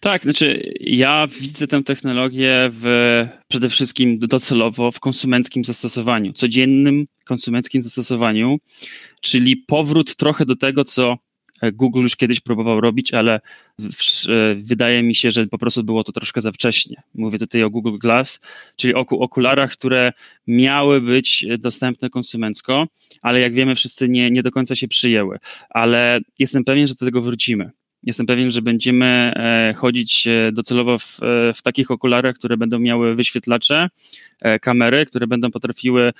[0.00, 7.82] Tak, znaczy ja widzę tę technologię w, przede wszystkim docelowo w konsumenckim zastosowaniu, codziennym konsumenckim
[7.82, 8.58] zastosowaniu,
[9.20, 11.18] czyli powrót trochę do tego, co
[11.72, 13.40] Google już kiedyś próbował robić, ale
[13.78, 17.02] w, e, wydaje mi się, że po prostu było to troszkę za wcześnie.
[17.14, 18.40] Mówię tutaj o Google Glass,
[18.76, 20.12] czyli o okularach, które
[20.46, 22.86] miały być dostępne konsumencko,
[23.22, 25.38] ale jak wiemy, wszyscy nie, nie do końca się przyjęły.
[25.70, 27.70] Ale jestem pewien, że do tego wrócimy.
[28.02, 31.18] Jestem pewien, że będziemy e, chodzić e, docelowo w,
[31.54, 33.88] w, takich okularach, które będą miały wyświetlacze,
[34.60, 36.12] kamery, które będą potrafiły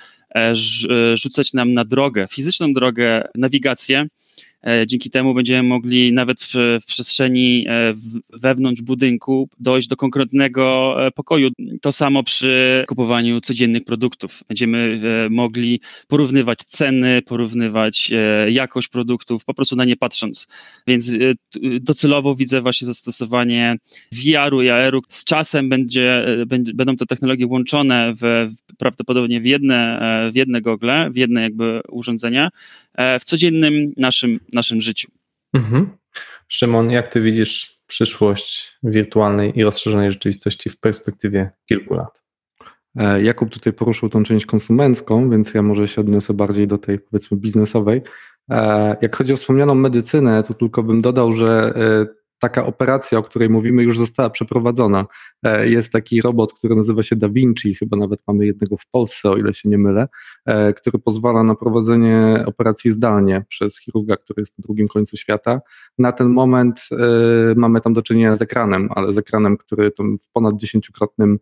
[1.13, 4.52] rzucać nam na drogę, fizyczną drogę, nawigację, E,
[4.87, 7.93] dzięki temu będziemy mogli nawet w, w przestrzeni e,
[8.33, 11.49] wewnątrz budynku dojść do konkretnego e, pokoju.
[11.81, 14.43] To samo przy kupowaniu codziennych produktów.
[14.47, 18.11] Będziemy mogli porównywać ceny, porównywać
[18.49, 20.47] jakość produktów, po prostu na nie patrząc.
[20.87, 21.11] Więc
[21.81, 23.75] docelowo widzę właśnie zastosowanie
[24.11, 25.01] VR-u i AR-u.
[25.09, 26.25] Z czasem będzie,
[26.73, 28.47] będą te technologie łączone w,
[28.77, 29.99] prawdopodobnie w jedne,
[30.33, 32.49] w jedne gogle, w jedne jakby urządzenia,
[33.19, 35.07] w codziennym naszym naszym życiu.
[35.53, 35.89] Mhm.
[36.47, 42.23] Szymon, jak ty widzisz przyszłość wirtualnej i rozszerzonej rzeczywistości w perspektywie kilku lat?
[42.95, 46.99] E, Jakub tutaj poruszył tą część konsumencką, więc ja może się odniosę bardziej do tej
[46.99, 48.01] powiedzmy biznesowej.
[48.49, 53.23] E, jak chodzi o wspomnianą medycynę, to tylko bym dodał, że e, taka operacja, o
[53.23, 55.05] której mówimy, już została przeprowadzona.
[55.43, 59.29] E, jest taki robot, który nazywa się Da Vinci, chyba nawet mamy jednego w Polsce,
[59.29, 60.07] o ile się nie mylę,
[60.45, 65.61] e, który pozwala na prowadzenie operacji zdalnie przez chirurga, który jest na drugim końcu świata.
[65.97, 66.95] Na ten moment e,
[67.55, 71.39] mamy tam do czynienia z ekranem, ale z ekranem, który w ponad dziesięciokrotnym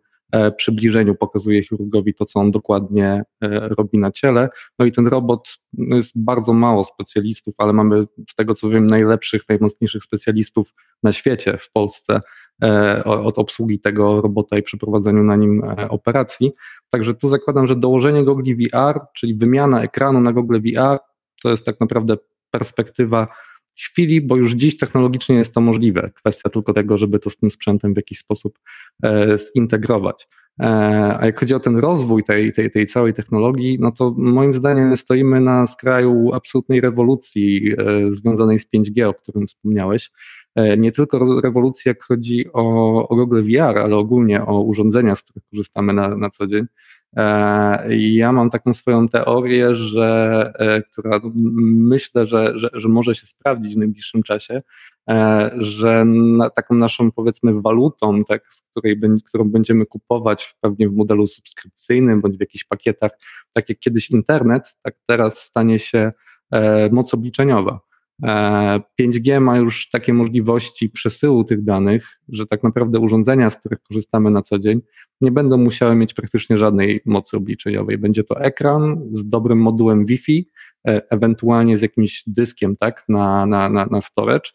[0.56, 4.48] przybliżeniu pokazuje chirurgowi to, co on dokładnie e, robi na ciele.
[4.78, 8.86] No i ten robot, no jest bardzo mało specjalistów, ale mamy z tego co wiem
[8.86, 12.20] najlepszych, najmocniejszych specjalistów na świecie, w Polsce,
[12.62, 16.52] e, od obsługi tego robota i przeprowadzeniu na nim operacji.
[16.90, 20.98] Także tu zakładam, że dołożenie gogli VR, czyli wymiana ekranu na gogle VR,
[21.42, 22.16] to jest tak naprawdę
[22.50, 23.26] perspektywa
[23.80, 26.10] chwili, bo już dziś technologicznie jest to możliwe.
[26.14, 28.58] Kwestia tylko tego, żeby to z tym sprzętem w jakiś sposób
[29.04, 30.28] e, zintegrować.
[30.60, 30.66] E,
[31.20, 34.96] a jak chodzi o ten rozwój tej, tej, tej całej technologii, no to moim zdaniem
[34.96, 40.10] stoimy na skraju absolutnej rewolucji e, związanej z 5G, o którym wspomniałeś.
[40.78, 45.44] Nie tylko rewolucji, jak chodzi o, o Google VR, ale ogólnie o urządzenia, z których
[45.50, 46.66] korzystamy na, na co dzień.
[47.88, 50.52] Ja mam taką swoją teorię, że,
[50.92, 51.20] która
[51.64, 54.62] myślę, że, że, że może się sprawdzić w najbliższym czasie,
[55.58, 61.26] że na, taką naszą powiedzmy walutą, tak, z której, którą będziemy kupować pewnie w modelu
[61.26, 63.10] subskrypcyjnym bądź w jakichś pakietach,
[63.52, 66.10] tak jak kiedyś internet, tak teraz stanie się
[66.90, 67.91] moc obliczeniowa.
[69.00, 74.30] 5G ma już takie możliwości przesyłu tych danych, że tak naprawdę urządzenia, z których korzystamy
[74.30, 74.80] na co dzień,
[75.20, 77.98] nie będą musiały mieć praktycznie żadnej mocy obliczeniowej.
[77.98, 80.48] Będzie to ekran z dobrym modułem Wi-Fi,
[80.88, 84.50] e, ewentualnie z jakimś dyskiem tak, na, na, na, na storage,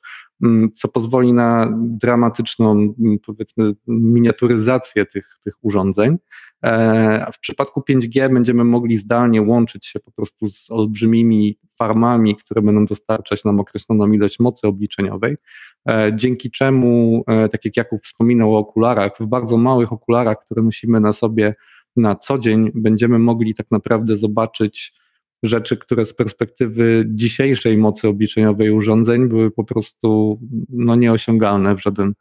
[0.74, 6.18] co pozwoli na dramatyczną, mm, powiedzmy, miniaturyzację tych, tych urządzeń.
[6.64, 12.62] E, w przypadku 5G będziemy mogli zdalnie łączyć się po prostu z olbrzymimi farmami, które
[12.62, 15.38] będą dostarczać nam określoną ilość mocy obliczeniowej,
[15.90, 20.62] e, dzięki czemu, e, tak jak Jakub wspominał o okularach, w bardzo małych okularach, które
[20.62, 21.56] nosimy na sobie
[21.96, 24.94] na co dzień, będziemy mogli tak naprawdę zobaczyć
[25.44, 32.14] rzeczy, które z perspektywy dzisiejszej mocy obliczeniowej urządzeń były po prostu no, nieosiągalne w żaden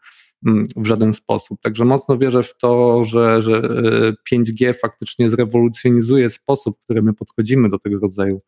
[0.47, 1.61] Mm, w żaden sposób.
[1.61, 3.63] Także mocno wierzę w to, że, że
[4.33, 8.39] 5G e, faktycznie zrewolucjonizuje sposób, w którym my podchodzimy do tego rodzaju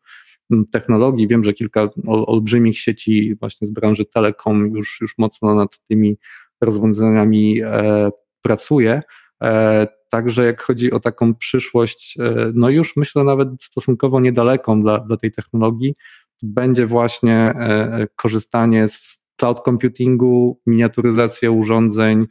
[0.51, 1.27] mm, technologii.
[1.27, 6.17] Wiem, że kilka olbrzymich sieci właśnie z branży telekom już, już mocno nad tymi
[6.61, 8.09] rozwiązaniami e,
[8.41, 9.01] pracuje.
[9.43, 14.99] E, także jak chodzi o taką przyszłość, e, no już myślę nawet stosunkowo niedaleką dla,
[14.99, 15.95] dla tej technologii,
[16.43, 22.27] będzie właśnie e, korzystanie z cloud computingu, miniaturyzacja urządzeń,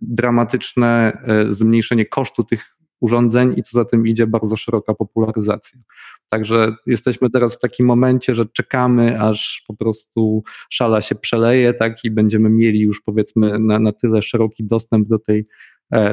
[0.00, 1.18] dramatyczne
[1.50, 5.80] zmniejszenie kosztu tych urządzeń i co za tym idzie bardzo szeroka popularyzacja.
[6.28, 12.04] Także jesteśmy teraz w takim momencie, że czekamy, aż po prostu szala się przeleje, tak,
[12.04, 15.44] i będziemy mieli już powiedzmy na, na tyle szeroki dostęp do tej,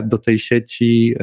[0.03, 1.15] do tej sieci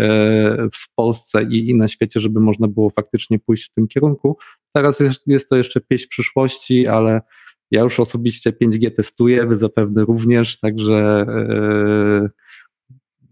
[0.72, 4.38] w Polsce i, na świecie, żeby można było faktycznie pójść w tym kierunku.
[4.72, 7.20] Teraz jest, jest to jeszcze pieśń przyszłości, ale
[7.70, 12.30] ja już osobiście 5G testuję, wy zapewne również, także yy,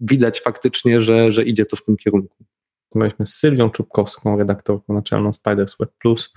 [0.00, 2.44] widać faktycznie, że, że idzie to w tym kierunku.
[2.90, 6.34] Rozmawialiśmy z Sylwią Czubkowską, redaktorką naczelną Spiders Web Plus,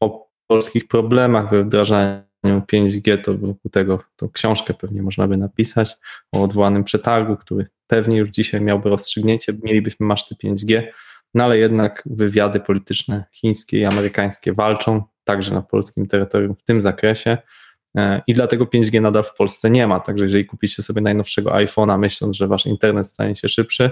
[0.00, 5.96] o polskich problemach we wdrażaniu 5G, to wokół tego to książkę pewnie można by napisać
[6.32, 10.82] o odwołanym przetargu, który pewnie już dzisiaj miałby rozstrzygnięcie, mielibyśmy maszty 5G,
[11.34, 16.80] no ale jednak wywiady polityczne chińskie i amerykańskie walczą także na polskim terytorium w tym
[16.80, 17.38] zakresie.
[17.96, 20.00] E, I dlatego 5G nadal w Polsce nie ma.
[20.00, 23.90] Także jeżeli kupicie sobie najnowszego iPhone'a, myśląc, że wasz internet stanie się szybszy,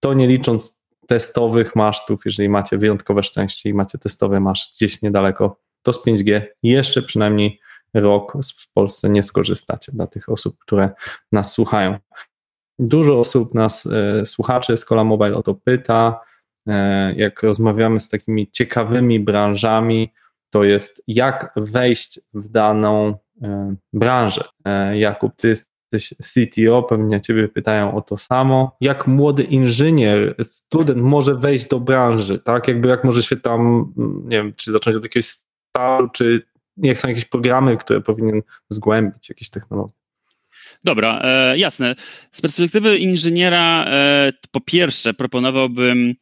[0.00, 5.60] to nie licząc testowych masztów, jeżeli macie wyjątkowe szczęście i macie testowy masz gdzieś niedaleko,
[5.82, 7.60] to z 5G jeszcze przynajmniej
[7.94, 10.90] rok w Polsce nie skorzystacie dla tych osób, które
[11.32, 11.98] nas słuchają.
[12.78, 16.20] Dużo osób nas, e, słuchaczy Escola Mobile o to pyta,
[16.68, 20.12] e, jak rozmawiamy z takimi ciekawymi branżami,
[20.50, 24.44] to jest jak wejść w daną e, branżę.
[24.94, 28.76] Jakub, ty jesteś CTO, pewnie ciebie pytają o to samo.
[28.80, 32.68] Jak młody inżynier, student może wejść do branży, tak?
[32.68, 33.92] Jakby jak może się tam,
[34.24, 36.42] nie wiem, czy zacząć od jakiegoś stażu, czy
[36.76, 39.97] jak są jakieś programy, które powinien zgłębić, jakieś technologie.
[40.84, 41.94] Dobra, e, jasne.
[42.32, 46.14] Z perspektywy inżyniera, e, po pierwsze, proponowałbym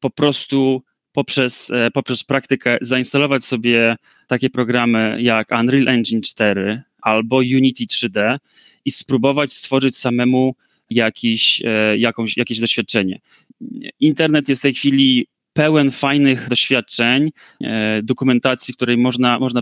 [0.00, 0.82] po prostu
[1.12, 3.96] poprzez, e, poprzez praktykę zainstalować sobie
[4.26, 8.38] takie programy jak Unreal Engine 4 albo Unity 3D
[8.84, 10.54] i spróbować stworzyć samemu
[10.90, 13.20] jakiś, e, jakąś, jakieś doświadczenie.
[14.00, 17.30] Internet jest w tej chwili pełen fajnych doświadczeń,
[17.64, 19.60] e, dokumentacji, której można, można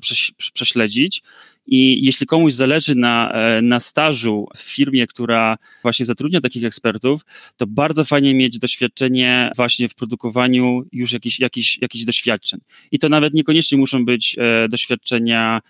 [0.53, 1.23] prześledzić.
[1.67, 7.21] I jeśli komuś zależy na, e, na stażu w firmie, która właśnie zatrudnia takich ekspertów,
[7.57, 12.61] to bardzo fajnie mieć doświadczenie właśnie w produkowaniu już jakichś, jakichś, jakichś doświadczeń.
[12.93, 15.61] I to nawet niekoniecznie muszą być e, doświadczenia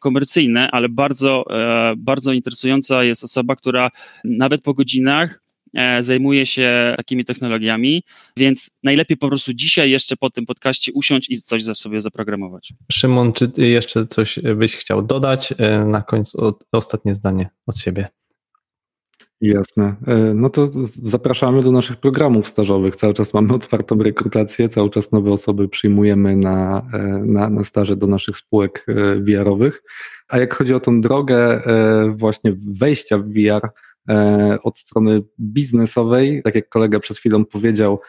[0.00, 1.44] komercyjne, ale bardzo,
[1.96, 3.90] bardzo interesująca jest osoba, która
[4.24, 5.45] nawet po godzinach
[6.00, 8.02] zajmuje się takimi technologiami,
[8.36, 12.72] więc najlepiej po prostu dzisiaj jeszcze po tym podcaście usiąść i coś sobie zaprogramować.
[12.92, 15.54] Szymon, czy ty jeszcze coś byś chciał dodać?
[15.58, 18.08] E, na końcu ostatnie zdanie od siebie.
[19.40, 19.94] Jasne.
[20.06, 20.68] E, no to
[21.02, 22.96] zapraszamy do naszych programów stażowych.
[22.96, 27.96] Cały czas mamy otwartą rekrutację, cały czas nowe osoby przyjmujemy na, e, na, na staże
[27.96, 29.82] do naszych spółek e, VR-owych.
[30.28, 31.62] A jak chodzi o tą drogę
[32.16, 33.68] właśnie wejścia w VR
[34.62, 38.00] od strony biznesowej, tak jak kolega przed chwilą powiedział,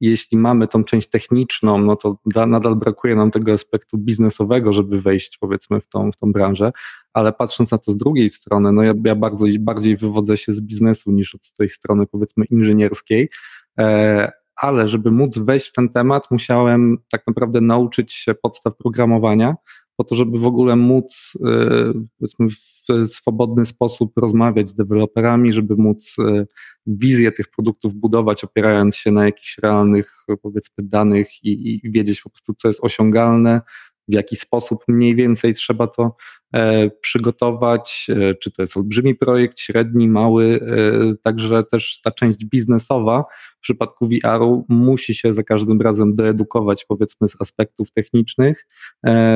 [0.00, 5.00] jeśli mamy tą część techniczną, no to da, nadal brakuje nam tego aspektu biznesowego, żeby
[5.00, 6.72] wejść powiedzmy w tą, w tą branżę,
[7.12, 10.60] ale patrząc na to z drugiej strony, no ja, ja bardzo, bardziej wywodzę się z
[10.60, 13.30] biznesu niż od tej strony powiedzmy inżynierskiej,
[13.78, 19.54] e, ale żeby móc wejść w ten temat, musiałem tak naprawdę nauczyć się podstaw programowania,
[19.98, 25.76] po to, żeby w ogóle móc e, powiedzmy w swobodny sposób rozmawiać z deweloperami, żeby
[25.76, 26.46] móc e,
[26.86, 32.30] wizję tych produktów budować, opierając się na jakichś realnych powiedzmy danych i, i wiedzieć po
[32.30, 33.60] prostu, co jest osiągalne,
[34.08, 36.16] w jaki sposób mniej więcej trzeba to
[36.54, 42.44] e, przygotować, e, czy to jest olbrzymi projekt, średni, mały, e, także też ta część
[42.44, 43.22] biznesowa
[43.58, 48.66] w przypadku VR-u musi się za każdym razem doedukować powiedzmy z aspektów technicznych,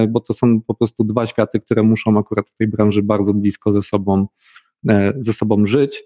[0.08, 3.72] bo to są po prostu dwa światy, które muszą akurat w tej branży bardzo blisko
[3.72, 4.26] ze sobą,
[5.18, 6.04] ze sobą żyć.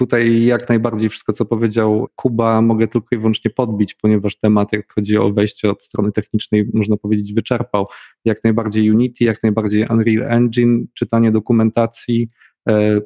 [0.00, 4.92] Tutaj jak najbardziej wszystko, co powiedział Kuba, mogę tylko i wyłącznie podbić, ponieważ temat, jak
[4.92, 7.86] chodzi o wejście od strony technicznej, można powiedzieć, wyczerpał.
[8.24, 12.28] Jak najbardziej Unity, jak najbardziej Unreal Engine, czytanie dokumentacji,
[12.68, 13.00] e,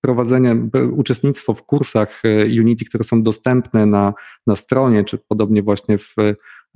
[0.00, 0.56] prowadzenie,
[0.96, 4.14] uczestnictwo w kursach e, Unity, które są dostępne na,
[4.46, 6.14] na stronie, czy podobnie właśnie w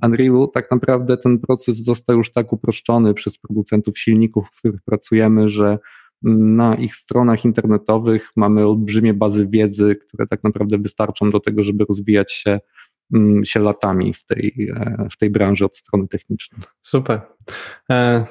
[0.03, 5.49] Unrealu, tak naprawdę ten proces został już tak uproszczony przez producentów silników, w których pracujemy,
[5.49, 5.77] że
[6.21, 11.85] na ich stronach internetowych mamy olbrzymie bazy wiedzy, które tak naprawdę wystarczą do tego, żeby
[11.89, 12.59] rozwijać się,
[13.13, 16.61] mm, się latami w tej, e, w tej branży od strony technicznej.
[16.81, 17.21] Super.
[17.91, 18.25] E,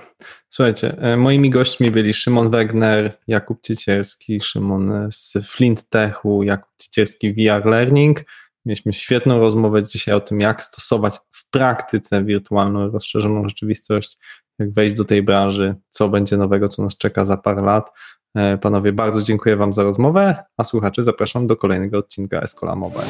[0.49, 7.33] słuchajcie, e, moimi gośćmi byli Szymon Wegner, Jakub Ciecierski, Szymon z Flint Techu, Jakub Ciecierski
[7.33, 8.25] VR Learning.
[8.65, 14.19] Mieliśmy świetną rozmowę dzisiaj o tym, jak stosować w praktyce wirtualną, rozszerzoną rzeczywistość
[14.59, 17.91] wejść do tej branży, co będzie nowego, co nas czeka za parę lat.
[18.35, 23.07] E, panowie, bardzo dziękuję Wam za rozmowę, a słuchaczy zapraszam do kolejnego odcinka Escola Mobile.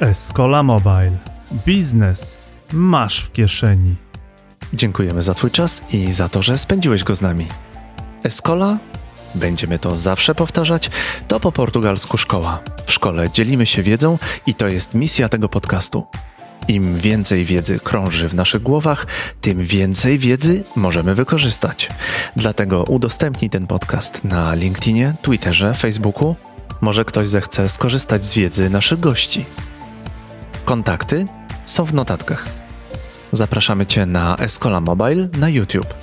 [0.00, 1.12] Escola Mobile.
[1.66, 2.38] Biznes
[2.72, 3.96] masz w kieszeni.
[4.72, 7.46] Dziękujemy za Twój czas i za to, że spędziłeś go z nami.
[8.24, 8.78] Escola,
[9.34, 10.90] będziemy to zawsze powtarzać,
[11.28, 12.62] to po portugalsku szkoła.
[12.86, 16.06] W szkole dzielimy się wiedzą i to jest misja tego podcastu.
[16.68, 19.06] Im więcej wiedzy krąży w naszych głowach,
[19.40, 21.88] tym więcej wiedzy możemy wykorzystać.
[22.36, 26.36] Dlatego udostępnij ten podcast na LinkedInie, Twitterze, Facebooku.
[26.80, 29.46] Może ktoś zechce skorzystać z wiedzy naszych gości.
[30.64, 31.24] Kontakty
[31.66, 32.46] są w notatkach.
[33.32, 35.94] Zapraszamy Cię na Escola Mobile na YouTube.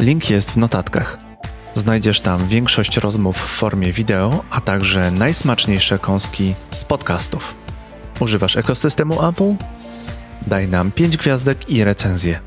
[0.00, 1.18] Link jest w notatkach.
[1.74, 7.63] Znajdziesz tam większość rozmów w formie wideo, a także najsmaczniejsze kąski z podcastów.
[8.20, 9.54] Używasz ekosystemu Apple?
[10.46, 12.40] Daj nam 5 gwiazdek i recenzję.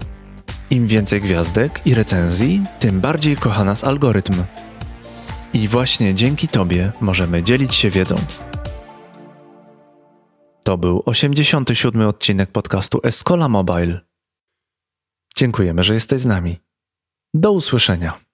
[0.70, 4.44] Im więcej gwiazdek i recenzji, tym bardziej kocha nas algorytm.
[5.54, 8.16] I właśnie dzięki Tobie możemy dzielić się wiedzą.
[10.64, 12.02] To był 87.
[12.02, 14.00] odcinek podcastu Escola Mobile.
[15.36, 16.60] Dziękujemy, że jesteś z nami.
[17.34, 18.27] Do usłyszenia.